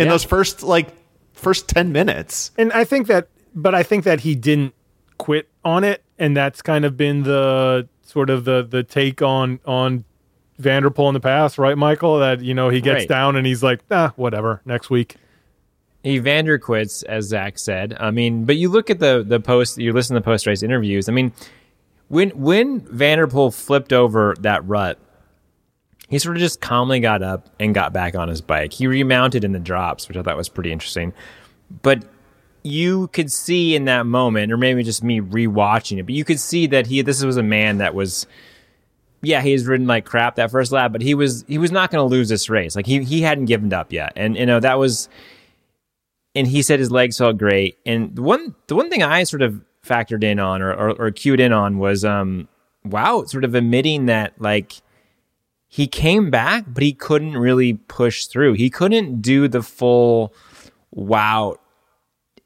[0.00, 0.12] in Yeah.
[0.12, 0.88] those first like
[1.32, 2.50] first 10 minutes.
[2.58, 4.74] and i think that but i think that he didn't
[5.18, 9.60] quit on it and that's kind of been the sort of the the take on
[9.66, 10.04] on
[10.58, 13.08] Van der Poel in the past right michael that you know he gets Right.
[13.08, 15.16] down and he's like ah whatever next week
[16.02, 17.94] he Vander quits, as Zach said.
[18.00, 20.62] I mean, but you look at the the post, you listen to the post race
[20.62, 21.10] interviews.
[21.10, 21.30] I mean,
[22.08, 24.98] when when Van der Poel flipped over that rut,
[26.10, 28.72] he sort of just calmly got up and got back on his bike.
[28.72, 31.12] He remounted in the drops, which I thought was pretty interesting.
[31.82, 32.04] But
[32.62, 36.40] you could see in that moment, or maybe just me rewatching it, but you could
[36.40, 38.26] see that he this was a man that was
[39.22, 42.02] yeah, he's ridden like crap that first lap, but he was he was not going
[42.02, 42.74] to lose this race.
[42.74, 45.08] Like he he hadn't given up yet, and you know that was.
[46.32, 47.76] And he said his legs felt great.
[47.84, 51.10] And the one the one thing I sort of factored in on or or, or
[51.10, 52.48] cued in on was um
[52.86, 54.80] Wout, sort of admitting that like
[55.72, 58.54] he came back, but he couldn't really push through.
[58.54, 60.34] He couldn't do the full
[60.90, 61.56] wow,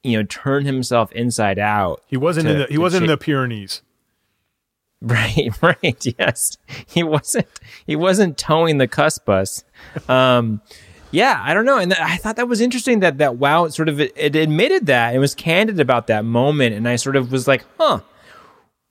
[0.03, 2.03] you know, turn himself inside out.
[2.07, 3.81] he wasn't to- in the he wasn't in the pyrenees
[5.01, 6.07] Right, right.
[6.19, 6.57] Yes,
[6.87, 7.49] he wasn't.
[7.87, 9.63] He wasn't towing the cusp bus.
[10.09, 10.61] Um,
[11.11, 13.89] yeah, I don't know, and th- I thought that was interesting that that Wout sort
[13.89, 17.31] of it, it admitted that and was candid about that moment, and I sort of
[17.33, 18.01] was like, huh,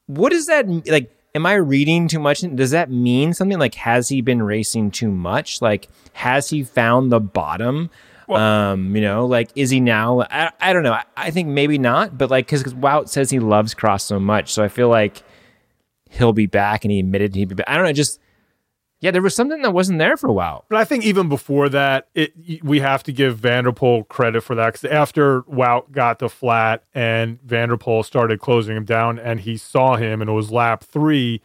[0.07, 1.11] what does that like?
[1.35, 2.41] Am I reading too much?
[2.41, 3.57] Does that mean something?
[3.57, 5.63] Like, has he been racing too much?
[5.63, 7.89] Like, has he found the bottom?
[8.29, 10.21] um, you know, like, is he now?
[10.21, 10.93] I, I don't know.
[10.93, 14.53] I, I think maybe not, but like, because Wout says he loves Cross so much,
[14.53, 15.23] so I feel like
[16.09, 17.67] he'll be back and he admitted he'd be back.
[17.67, 18.19] I don't know, just
[19.03, 20.63] yeah, there was something that wasn't there for a while.
[20.69, 22.33] But I think even before that, it
[22.63, 26.29] we have to give Van der Poel credit for that because after Wout got the
[26.29, 30.33] flat and Van der Poel started closing him down, and he saw him, and it
[30.33, 31.41] was lap three.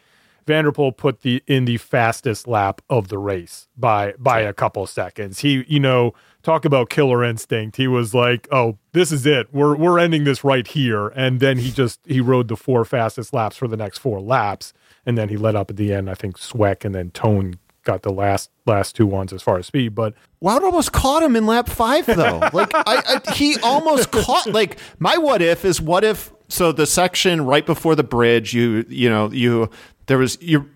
[0.46, 4.52] Van der Poel put the in the fastest lap of the race by by a
[4.52, 5.40] couple seconds.
[5.40, 7.76] He, you know, talk about killer instinct.
[7.76, 9.52] He was like, "Oh, this is it.
[9.52, 13.34] We're we're ending this right here." And then he just he rode the four fastest
[13.34, 14.72] laps for the next four laps.
[15.07, 16.11] And then he let up at the end.
[16.11, 19.66] I think Sweeck and then Toon got the last last two ones as far as
[19.66, 22.38] speed, but Wout almost caught him in lap five, though.
[22.53, 22.82] like I,
[23.26, 24.46] I, he almost caught.
[24.46, 26.32] Like my what if is what if.
[26.49, 29.70] So the section right before the bridge, you you know you
[30.07, 30.68] there was you.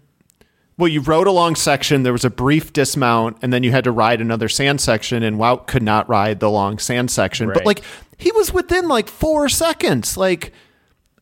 [0.79, 2.03] Well, you rode a long section.
[2.03, 5.23] There was a brief dismount, and then you had to ride another sand section.
[5.23, 7.83] And Wout could not ride the long sand section, but like
[8.17, 10.17] he was within like four seconds.
[10.17, 10.53] Like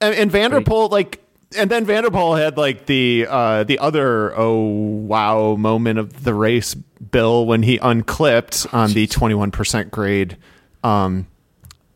[0.00, 1.22] and, and Van der Poel, like,
[1.56, 6.24] and then Van der Poel had like the uh, the other oh wow moment of
[6.24, 10.36] the race, Bill, when he unclipped on the twenty one percent grade
[10.84, 11.26] um,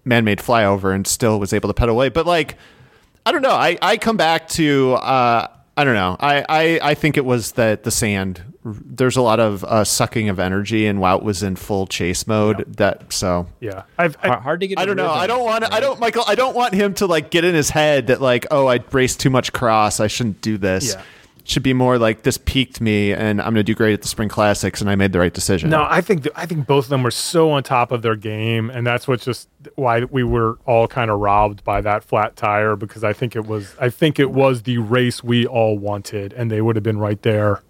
[0.05, 2.09] man made flyover and still was able to pedal away.
[2.09, 2.57] But like,
[3.25, 3.51] I don't know.
[3.51, 6.17] I I come back to uh, I don't know.
[6.19, 8.43] I, I I think it was that the sand.
[8.65, 12.65] There's a lot of uh, sucking of energy, and Wout was in full chase mode.
[12.79, 14.79] That so yeah, I've, I, Hard, hard to get.
[14.79, 15.05] I don't know.
[15.05, 15.73] rhythm, I don't want.
[15.73, 16.25] I don't, Michael.
[16.27, 19.21] I don't want him to like get in his head that like, oh, I raced
[19.21, 20.01] too much cross.
[20.01, 20.95] I shouldn't do this.
[20.95, 21.03] Yeah.
[21.41, 24.01] It should be more like this peaked me, and I'm going to do great at
[24.01, 25.69] the spring classics, and I made the right decision.
[25.69, 28.17] No, I think th- I think both of them were so on top of their
[28.17, 32.35] game, and that's what's just why we were all kind of robbed by that flat
[32.37, 36.33] tire because I think it was I think it was the race we all wanted,
[36.33, 37.61] and they would have been right there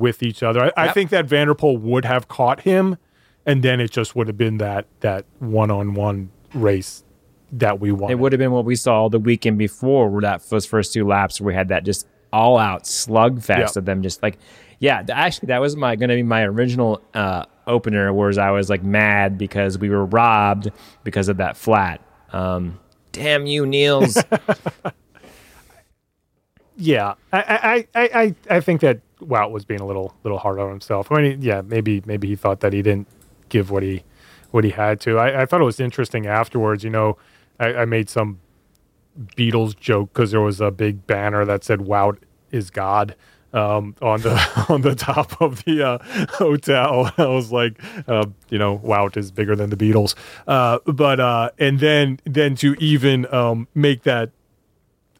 [0.00, 0.64] with each other.
[0.76, 2.96] I, I think that Van der Poel would have caught him,
[3.46, 7.04] and then it just would have been that that one on one race
[7.52, 8.14] that we wanted.
[8.14, 11.06] It would have been what we saw the weekend before, where that those first two
[11.06, 13.68] laps where we had that just all out slugfest Yeah.
[13.76, 14.38] of them just like,
[14.78, 15.02] yeah.
[15.10, 18.82] Actually, that was my going to be my original uh, opener, whereas I was like
[18.84, 20.70] mad because we were robbed
[21.04, 22.00] because of that flat.
[22.32, 22.78] Um,
[23.12, 24.16] damn you, Niels.
[26.80, 30.70] Yeah, I, I, I, I, think that Wout was being a little little hard on
[30.70, 31.12] himself.
[31.12, 33.06] I mean, yeah, maybe maybe he thought that he didn't
[33.50, 34.02] give what he
[34.50, 35.18] what he had to.
[35.18, 36.82] I, I thought it was interesting afterwards.
[36.82, 37.18] You know,
[37.58, 38.40] I, I made some
[39.36, 42.16] Beatles joke because there was a big banner that said "Wout
[42.50, 43.14] is God."
[43.52, 45.98] Um, on the on the top of the uh,
[46.30, 47.78] hotel, I was like,
[48.08, 50.14] uh, you know, Wout is bigger than the Beatles.
[50.46, 54.30] Uh, but uh, and then then to even um, make that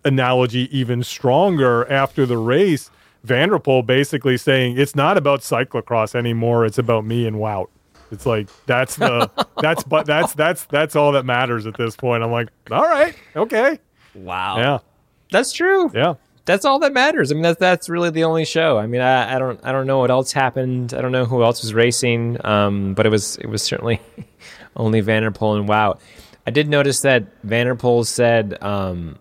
[0.04, 2.90] analogy even stronger after the race.
[3.24, 7.66] Van der Poel basically saying it's not about cyclocross anymore; it's about me and Wout.
[8.10, 9.30] It's like that's the
[9.60, 12.22] that's but that's that's that's all that matters at this point.
[12.22, 13.78] I'm like, all right, okay,
[14.14, 14.56] wow.
[14.58, 14.78] yeah,
[15.30, 15.90] That's true.
[15.94, 16.14] yeah.
[16.46, 17.30] That's all that matters.
[17.30, 18.78] I mean, that's that's really the only show.
[18.78, 20.94] I mean, I, I don't I don't know what else happened.
[20.94, 22.44] I don't know who else was racing.
[22.44, 24.00] Um, but it was it was certainly
[24.76, 26.00] only Van der Poel and Wout.
[26.46, 29.18] I did notice that Van der Poel said um,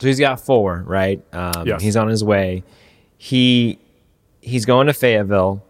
[0.00, 1.22] so he's got four right.
[1.32, 1.82] Um, Yes.
[1.82, 2.64] He's on his way.
[3.16, 3.78] He
[4.40, 5.62] he's going to Fayetteville,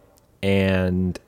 [0.43, 1.19] and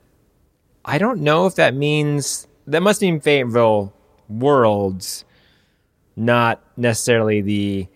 [0.85, 3.93] I don't know if that means that must mean Fayetteville
[4.29, 5.25] Worlds,
[6.15, 7.87] not necessarily the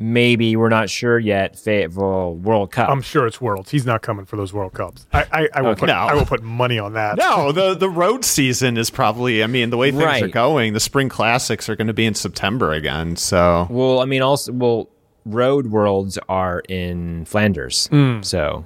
[0.00, 2.88] maybe we're not sure yet Fayetteville World Cup.
[2.88, 3.70] I'm sure it's worlds.
[3.70, 5.06] He's not coming for those World Cups.
[5.12, 5.80] I I, I will Okay.
[5.80, 5.92] put No.
[5.92, 7.16] I will put money on that.
[7.18, 9.44] No, the the road season is probably.
[9.44, 12.14] I mean, the way things are going, the spring classics are going to be in
[12.14, 13.14] September again.
[13.16, 14.88] So well, I mean, also, well,
[15.26, 18.22] Road Worlds are in Flanders, Hmm.
[18.22, 18.64] so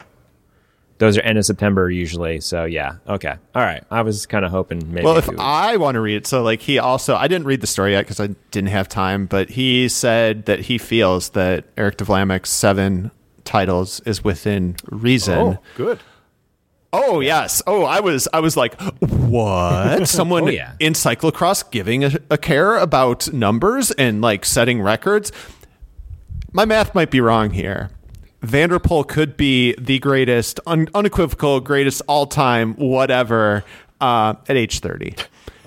[0.99, 2.40] those are end of September usually.
[2.40, 3.82] So yeah, okay, all right.
[3.90, 5.05] I was kind of hoping maybe.
[5.05, 7.61] Well, if would- I want to read it, so like he also, I didn't read
[7.61, 11.64] the story yet because I didn't have time, but he said that he feels that
[11.76, 13.11] Eric De Vlaeminck's seven
[13.45, 15.38] titles is within reason.
[15.38, 16.01] Oh, good.
[16.97, 17.61] Oh yes.
[17.66, 20.07] Oh, I was I was like, what?
[20.09, 20.74] Someone Oh, yeah.
[20.78, 25.32] in cyclocross giving a, a care about numbers and like setting records.
[26.53, 27.90] My math might be wrong here.
[28.45, 33.64] Van der Poel could be the greatest, un- unequivocal, greatest all time, whatever,
[34.01, 35.14] uh, at age 30.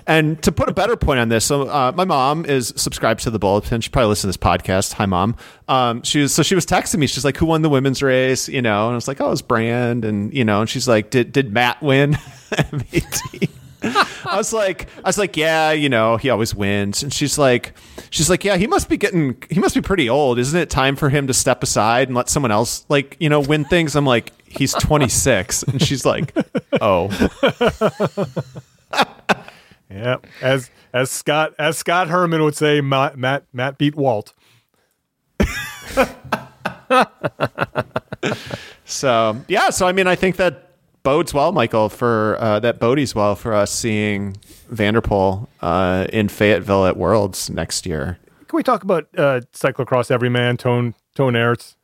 [0.06, 3.30] And to put a better point on this, so uh, my mom is subscribed to
[3.30, 3.82] the Bulletin.
[3.82, 4.94] She probably listens to this podcast.
[4.94, 5.36] Hi, mom.
[5.68, 7.06] Um, she was so she was texting me.
[7.06, 9.30] She's like, "Who won the women's race?" You know, and I was like, "Oh, it
[9.30, 12.16] was Brand." And you know, and she's like, "Did did Matt win?"
[13.82, 17.02] I was like, I was like, yeah, you know, he always wins.
[17.02, 17.74] And she's like,
[18.10, 20.38] she's like, yeah, he must be getting, he must be pretty old.
[20.38, 23.40] Isn't it time for him to step aside and let someone else, like, you know,
[23.40, 23.94] win things?
[23.94, 26.34] I'm like, he's 26, and she's like,
[26.80, 27.08] oh,
[29.90, 34.34] Yeah, as as Scott as Scott Herman would say, Matt Matt, Matt beat Walt.
[38.84, 39.70] so yeah.
[39.70, 40.67] So I mean, I think that
[41.08, 44.36] bodes well, Michael, for uh, that bodes well for us seeing
[44.68, 48.18] Van der Poel uh, in Fayetteville at Worlds next year.
[48.46, 51.76] Can we talk about uh, cyclocross everyman Toon Toon Aerts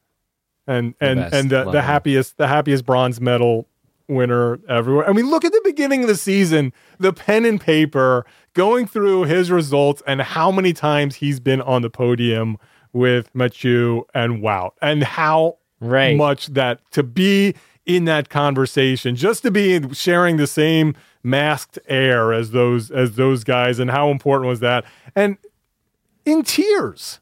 [0.66, 1.34] and and best.
[1.34, 3.66] and the, the happiest the happiest bronze medal
[4.08, 5.08] winner everywhere.
[5.08, 9.24] I mean, look at the beginning of the season, the pen and paper going through
[9.24, 12.58] his results and how many times he's been on the podium
[12.92, 16.16] with Mathieu and Wout, and how Right.
[16.16, 17.54] much that to be
[17.86, 23.44] in that conversation, just to be sharing the same masked air as those as those
[23.44, 24.84] guys, and how important was that?
[25.14, 25.36] And
[26.24, 27.20] in tears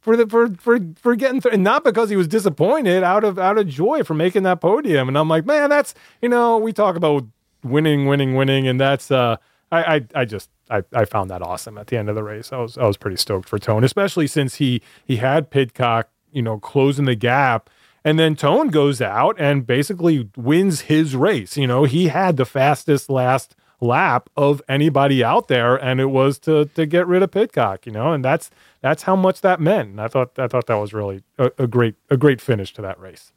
[0.00, 3.38] for the for for for getting through, and not because he was disappointed, out of
[3.38, 5.08] out of joy for making that podium.
[5.08, 7.24] And I'm like, man, that's you know, we talk about
[7.64, 9.36] winning, winning, winning, and that's uh,
[9.70, 10.50] I I, I just.
[10.68, 12.52] I, I found that awesome at the end of the race.
[12.52, 16.42] I was I was pretty stoked for Toon, especially since he he had Pidcock, you
[16.42, 17.70] know, closing the gap
[18.06, 21.56] and then Toon goes out and basically wins his race.
[21.56, 26.38] You know, he had the fastest last lap of anybody out there, and it was
[26.40, 27.84] to to get rid of Pidcock.
[27.84, 28.48] You know, and that's
[28.80, 29.88] that's how much that meant.
[29.90, 32.82] And I thought I thought that was really a, a great a great finish to
[32.82, 33.32] that race.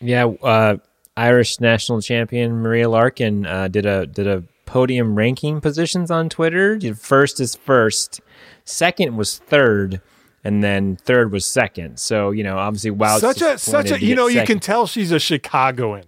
[0.00, 0.78] Yeah, uh,
[1.14, 6.80] Irish national champion Maria Larkin uh, did a did a podium ranking positions on Twitter.
[6.94, 8.22] First is first,
[8.64, 10.00] second was third,
[10.44, 11.98] and then third was second.
[11.98, 15.12] So you know, obviously, wow, such a such a you know you can tell she's
[15.12, 16.04] a Chicagoan.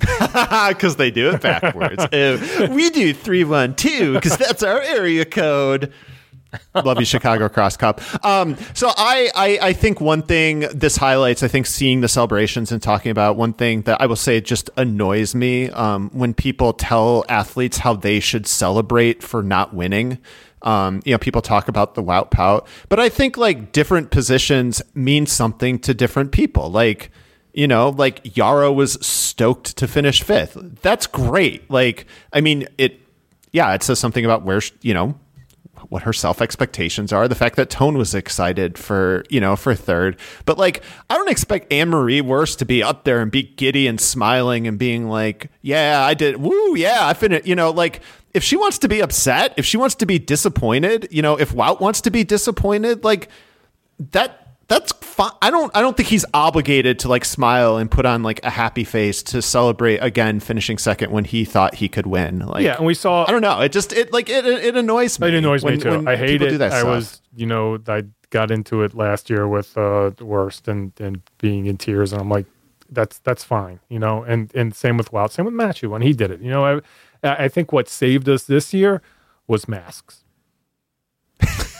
[0.68, 2.06] Because they do it backwards.
[2.70, 5.92] We do 312 because that's our area code.
[6.74, 8.00] Love you, Chicago Cross Cup.
[8.24, 12.72] Um, so I, I, I think one thing this highlights, I think seeing the celebrations
[12.72, 16.72] and talking about one thing that I will say just annoys me um, when people
[16.72, 20.18] tell athletes how they should celebrate for not winning.
[20.62, 24.82] Um, you know, people talk about the wout pout, but I think like different positions
[24.94, 26.70] mean something to different people.
[26.70, 27.10] Like,
[27.52, 30.56] you know, like Yara was stoked to finish fifth.
[30.82, 31.70] That's great.
[31.70, 33.00] Like, I mean, it,
[33.52, 35.18] yeah, it says something about where, you know,
[35.88, 37.28] what her self expectations are.
[37.28, 40.16] The fact that Toon was excited for, you know, for third.
[40.44, 44.00] But like, I don't expect Annemarie Worst to be up there and be giddy and
[44.00, 46.38] smiling and being like, yeah, I did.
[46.38, 47.46] Woo, yeah, I finished.
[47.46, 48.02] You know, like,
[48.34, 51.52] if she wants to be upset, if she wants to be disappointed, you know, if
[51.52, 53.28] Wout wants to be disappointed, like,
[54.12, 55.30] that that's fine.
[55.40, 58.50] I don't I don't think he's obligated to like smile and put on like a
[58.50, 62.40] happy face to celebrate again finishing second when he thought he could win.
[62.40, 63.60] Like yeah, and we saw I don't know.
[63.60, 65.28] It just it like it it annoys me.
[65.28, 66.04] It annoys when, me too.
[66.06, 66.60] I hate it.
[66.60, 66.84] I stuff.
[66.84, 71.22] was you know I got into it last year with uh the worst and and
[71.38, 72.44] being in tears and I'm like
[72.90, 74.22] that's that's fine, you know.
[74.22, 76.42] And and same with Wout, same with Mathieu when he did it.
[76.42, 76.82] You know,
[77.22, 79.00] I I think what saved us this year
[79.46, 80.24] was masks.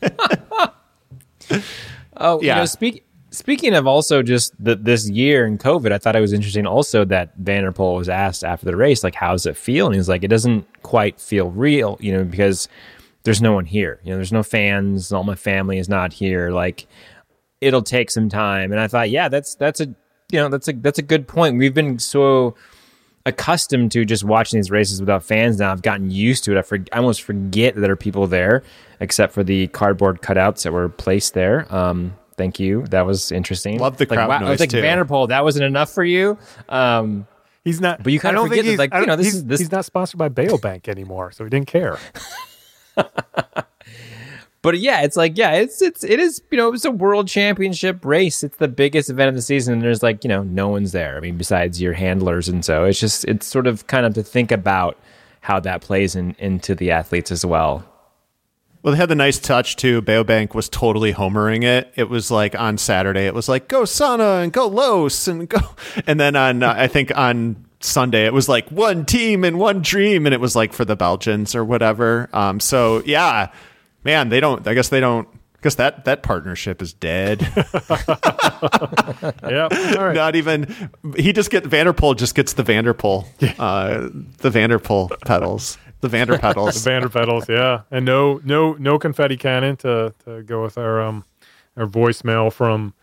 [2.18, 2.54] Oh, Yeah.
[2.54, 6.20] You know, speak, speaking of also just the, this year in COVID, I thought it
[6.20, 9.46] was interesting also that Van der Poel was asked after the race, like, how does
[9.46, 9.86] it feel?
[9.86, 12.68] And he's like, it doesn't quite feel real, you know, because
[13.24, 14.00] there's no one here.
[14.04, 15.12] You know, there's no fans.
[15.12, 16.50] All my family is not here.
[16.50, 16.86] Like,
[17.60, 18.72] it'll take some time.
[18.72, 19.86] And I thought, yeah, that's that's a
[20.30, 21.58] you know that's a that's a good point.
[21.58, 22.54] We've been so
[23.24, 25.72] accustomed to just watching these races without fans now.
[25.72, 26.58] I've gotten used to it.
[26.58, 28.62] I, for, I almost forget that there are people there,
[29.00, 31.66] except for the cardboard cutouts that were placed there.
[31.74, 32.84] Um, thank you.
[32.88, 33.78] That was interesting.
[33.78, 34.80] Love the like, crowd wow, I was noise, like too.
[34.80, 35.28] Van der Poel.
[35.28, 36.38] That wasn't enough for you.
[36.68, 37.26] Um,
[37.64, 38.02] He's not.
[38.02, 39.34] But you kinda I don't forget that, he's- like, I you don't- know, this he's,
[39.36, 41.98] is- this- he's not sponsored by Beobank anymore, so he didn't care.
[44.62, 48.04] But yeah, it's like yeah, it's it's it is you know it's a world championship
[48.04, 48.42] race.
[48.42, 51.16] It's the biggest event of the season, and there's like you know no one's there.
[51.16, 54.24] I mean, besides your handlers, and so it's just it's sort of kind of to
[54.24, 54.98] think about
[55.40, 57.84] how that plays in, into the athletes as well.
[58.86, 60.00] Well, they had the nice touch too.
[60.00, 61.92] Beobank was totally homering it.
[61.96, 65.58] It was like on Saturday, it was like go Sanne and go Los and go,
[66.06, 69.82] and then on uh, I think on Sunday it was like one team and one
[69.82, 72.30] dream, and it was like for the Belgians or whatever.
[72.32, 73.50] Um, so yeah,
[74.04, 74.64] man, they don't.
[74.68, 75.26] I guess they don't.
[75.32, 77.40] I guess that that partnership is dead.
[79.42, 79.66] yeah.
[79.98, 80.14] Right.
[80.14, 83.26] Not even he just get Van der Poel just gets the Van der Poel,
[83.58, 86.84] uh, the Van der Poel pedals, the Vander pedals.
[86.84, 91.24] Vanderpedals, yeah, and no, no, no confetti cannon to to go with our um
[91.76, 92.94] our voicemail from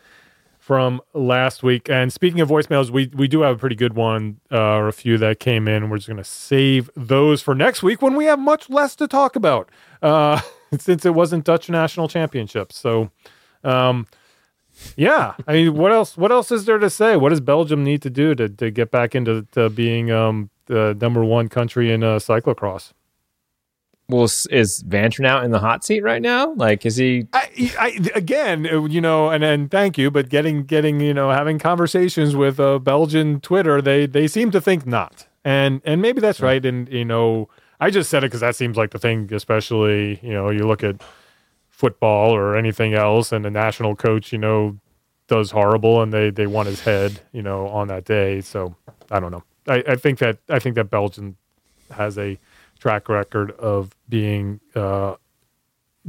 [0.63, 1.89] from last week.
[1.89, 4.93] And speaking of voicemails, we we do have a pretty good one, uh, or a
[4.93, 5.89] few that came in.
[5.89, 9.07] We're just going to save those for next week when we have much less to
[9.07, 9.69] talk about,
[10.01, 10.39] uh,
[10.79, 12.77] since it wasn't Dutch national championships.
[12.77, 13.11] So,
[13.65, 14.07] um,
[14.95, 16.15] yeah, I mean, what else?
[16.15, 17.17] What else is there to say?
[17.17, 20.97] What does Belgium need to do to to get back into to being um the
[20.99, 22.93] number one country in uh, cyclocross?
[24.09, 26.53] Well, is Vanthourenhout in the hot seat right now?
[26.53, 27.25] Like, is he?
[27.31, 31.31] I, I again, uh, you know, and and thank you, but getting getting you know
[31.31, 36.19] having conversations with uh, Belgian Twitter, they they seem to think not, and and maybe
[36.19, 37.47] that's right, and you know,
[37.79, 40.83] I just said it because that seems like the thing, especially you know, you look
[40.83, 41.01] at
[41.69, 44.77] football or anything else, and the national coach, you know,
[45.27, 48.41] does horrible, and they they want his head, you know, on that day.
[48.41, 48.75] So
[49.09, 49.43] I don't know.
[49.67, 51.37] I, I think that I think that Belgium
[51.91, 52.39] has a
[52.79, 55.15] track record of being uh,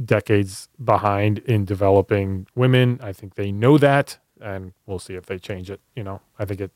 [0.03, 2.99] decades behind in developing women.
[3.01, 5.79] I think they know that, and we'll see if they change it.
[5.95, 6.71] You know, I think it.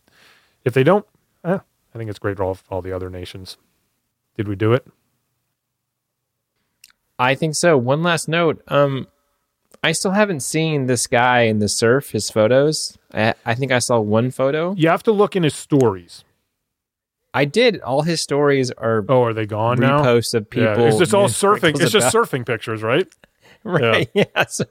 [0.65, 1.05] If they don't,
[1.43, 1.59] eh,
[1.93, 3.57] I think it's great for all, all the other nations.
[4.35, 4.85] Did we do it?
[7.17, 7.77] I think so.
[7.77, 8.61] One last note.
[8.67, 9.07] Um,
[9.83, 12.11] I still haven't seen this guy in the surf.
[12.11, 12.97] His photos.
[13.13, 14.73] I, I think I saw one photo.
[14.75, 16.23] You have to look in his stories.
[17.33, 17.79] I did.
[17.81, 20.01] All his stories are Oh, are they gone now?
[20.03, 20.79] reposts of people.
[20.79, 21.79] Yeah, it's just all surfing.
[21.79, 23.07] It's just about- surfing pictures, right?
[23.63, 24.09] right.
[24.13, 24.45] Yeah.
[24.47, 24.65] So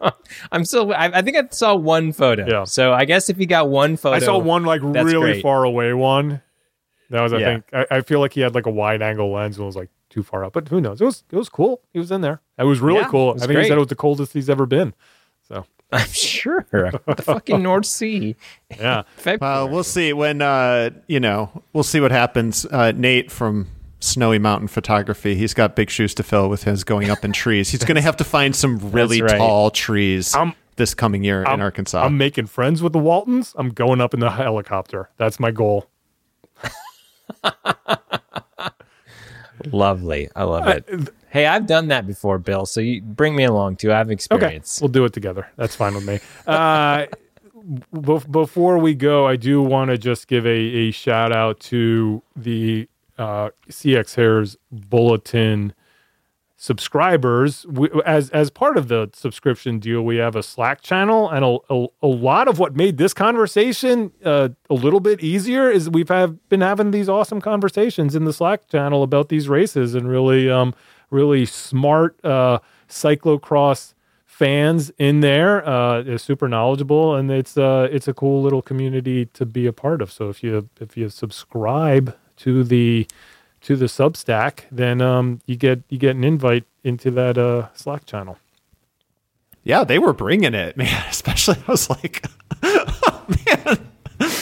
[0.50, 0.92] I'm still.
[0.92, 2.46] I, I think I saw one photo.
[2.48, 2.64] Yeah.
[2.64, 5.42] So I guess if you got one photo, I saw one like really great.
[5.42, 6.42] far away one.
[7.10, 7.46] That was, I Yeah.
[7.46, 9.88] think, I, I feel like he had like a wide angle lens and was like
[10.10, 10.52] too far up.
[10.52, 11.00] But who knows?
[11.00, 11.80] It was it was cool.
[11.92, 12.40] He was in there.
[12.58, 13.30] It was really Yeah, cool.
[13.30, 14.94] it was I think he said it was the coldest he's ever been.
[15.46, 18.36] So I'm sure the fucking North Sea.
[18.70, 19.56] yeah, February.
[19.56, 21.62] Uh, we'll see when uh, you know.
[21.72, 22.66] We'll see what happens.
[22.66, 23.68] Uh, Nate from
[24.00, 25.34] Snowy Mountain Photography.
[25.34, 27.70] He's got big shoes to fill with his going up in trees.
[27.70, 29.38] He's going to have to find some really right.
[29.38, 32.04] tall trees I'm- this coming year in I'm- Arkansas.
[32.04, 33.54] I'm making friends with the Waltons.
[33.58, 35.08] I'm going up in the helicopter.
[35.16, 35.88] That's my goal.
[39.72, 40.28] Lovely.
[40.36, 40.88] I love it.
[41.30, 42.64] Hey, I've done that before, Bill.
[42.66, 43.92] So you bring me along too.
[43.92, 44.80] I have Okay, experience.
[44.80, 45.46] we'll do it together.
[45.56, 46.20] That's fine with me.
[46.46, 47.06] Uh,
[47.94, 52.22] bef- before we go, I do want to just give a, a shout out to
[52.34, 52.88] the
[53.18, 55.74] uh, CX Hairs Bulletin
[56.60, 57.64] subscribers.
[57.66, 61.58] We, as as part of the subscription deal, we have a Slack channel, and a,
[61.70, 66.08] a, a lot of what made this conversation uh, a little bit easier is we've
[66.08, 70.50] have been having these awesome conversations in the Slack channel about these races and really
[70.50, 70.74] um
[71.10, 73.94] really smart uh, cyclocross
[74.26, 75.66] fans in there.
[75.66, 79.72] Uh, is super knowledgeable, and it's uh, it's a cool little community to be a
[79.72, 80.10] part of.
[80.10, 83.06] So if you if you subscribe to the
[83.62, 88.06] to the Substack, then um, you get you get an invite into that uh, Slack
[88.06, 88.38] channel.
[89.64, 91.04] yeah, they were bringing it, man.
[91.08, 92.24] Especially, I was like,
[92.62, 93.78] oh, man.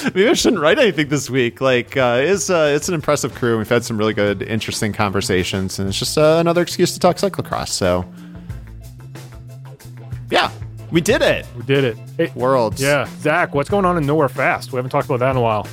[0.05, 1.61] Maybe I shouldn't write anything this week.
[1.61, 3.59] Like, uh, it's uh, it's an impressive crew.
[3.59, 7.17] We've had some really good, interesting conversations, and it's just uh, another excuse to talk
[7.17, 7.69] cyclocross.
[7.69, 8.05] So,
[10.31, 10.51] yeah,
[10.91, 11.45] we did it.
[11.57, 11.97] We did it.
[12.17, 12.81] Hey, Worlds.
[12.81, 14.73] yeah, Zach, what's going on in Nowhere Fast?
[14.73, 15.67] We haven't talked about that in a while.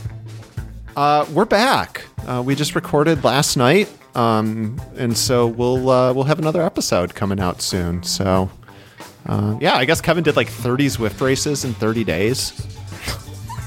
[0.95, 2.03] Uh, we're back.
[2.27, 7.15] Uh, we just recorded last night, um, and so we'll uh, we'll have another episode
[7.15, 8.03] coming out soon.
[8.03, 8.49] So,
[9.25, 12.51] uh, yeah, I guess Kevin did like 30 Zwift races in 30 days.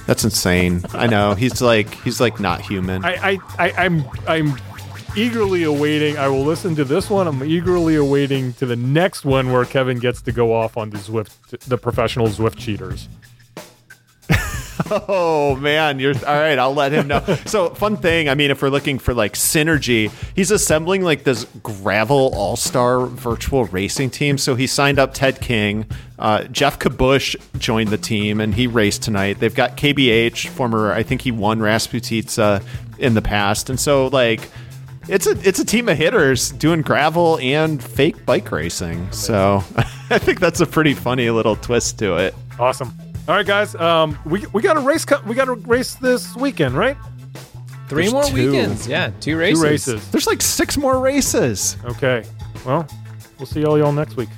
[0.07, 0.85] That's insane.
[0.95, 3.05] I know he's like he's like not human.
[3.05, 4.57] I, I, I I'm I'm
[5.17, 6.17] eagerly awaiting.
[6.19, 7.27] I will listen to this one.
[7.27, 10.99] I'm eagerly awaiting to the next one where Kevin gets to go off on the
[10.99, 13.09] Zwift, the professional Zwift cheaters.
[14.91, 16.59] Oh man, you're all right.
[16.59, 17.21] I'll let him know.
[17.47, 18.29] so fun thing.
[18.29, 23.07] I mean, if we're looking for like synergy, he's assembling like this gravel all star
[23.07, 24.39] virtual racing team.
[24.39, 25.87] So he signed up Ted King.
[26.19, 29.39] Uh, Jeff Kabush joined the team, and he raced tonight.
[29.39, 30.93] They've got KBH, former.
[30.93, 32.63] I think he won Rasputitsa
[32.99, 34.49] in the past, and so like.
[35.09, 39.13] It's a it's a team of hitters doing gravel and fake bike racing.
[39.13, 39.63] So
[40.11, 42.35] I think that's a pretty funny little twist to it.
[42.59, 42.93] Awesome.
[43.29, 43.75] All right, guys.
[43.75, 45.05] Um, we we got a race.
[45.05, 46.97] Co- we got a race this weekend, right?
[47.89, 48.51] Three There's more two.
[48.53, 48.87] weekends.
[48.87, 49.61] Yeah, two races.
[49.61, 50.11] Two races.
[50.11, 51.77] There's like six more races.
[51.85, 52.25] Okay.
[52.65, 52.87] Well,
[53.39, 54.29] we'll see all y'all next week.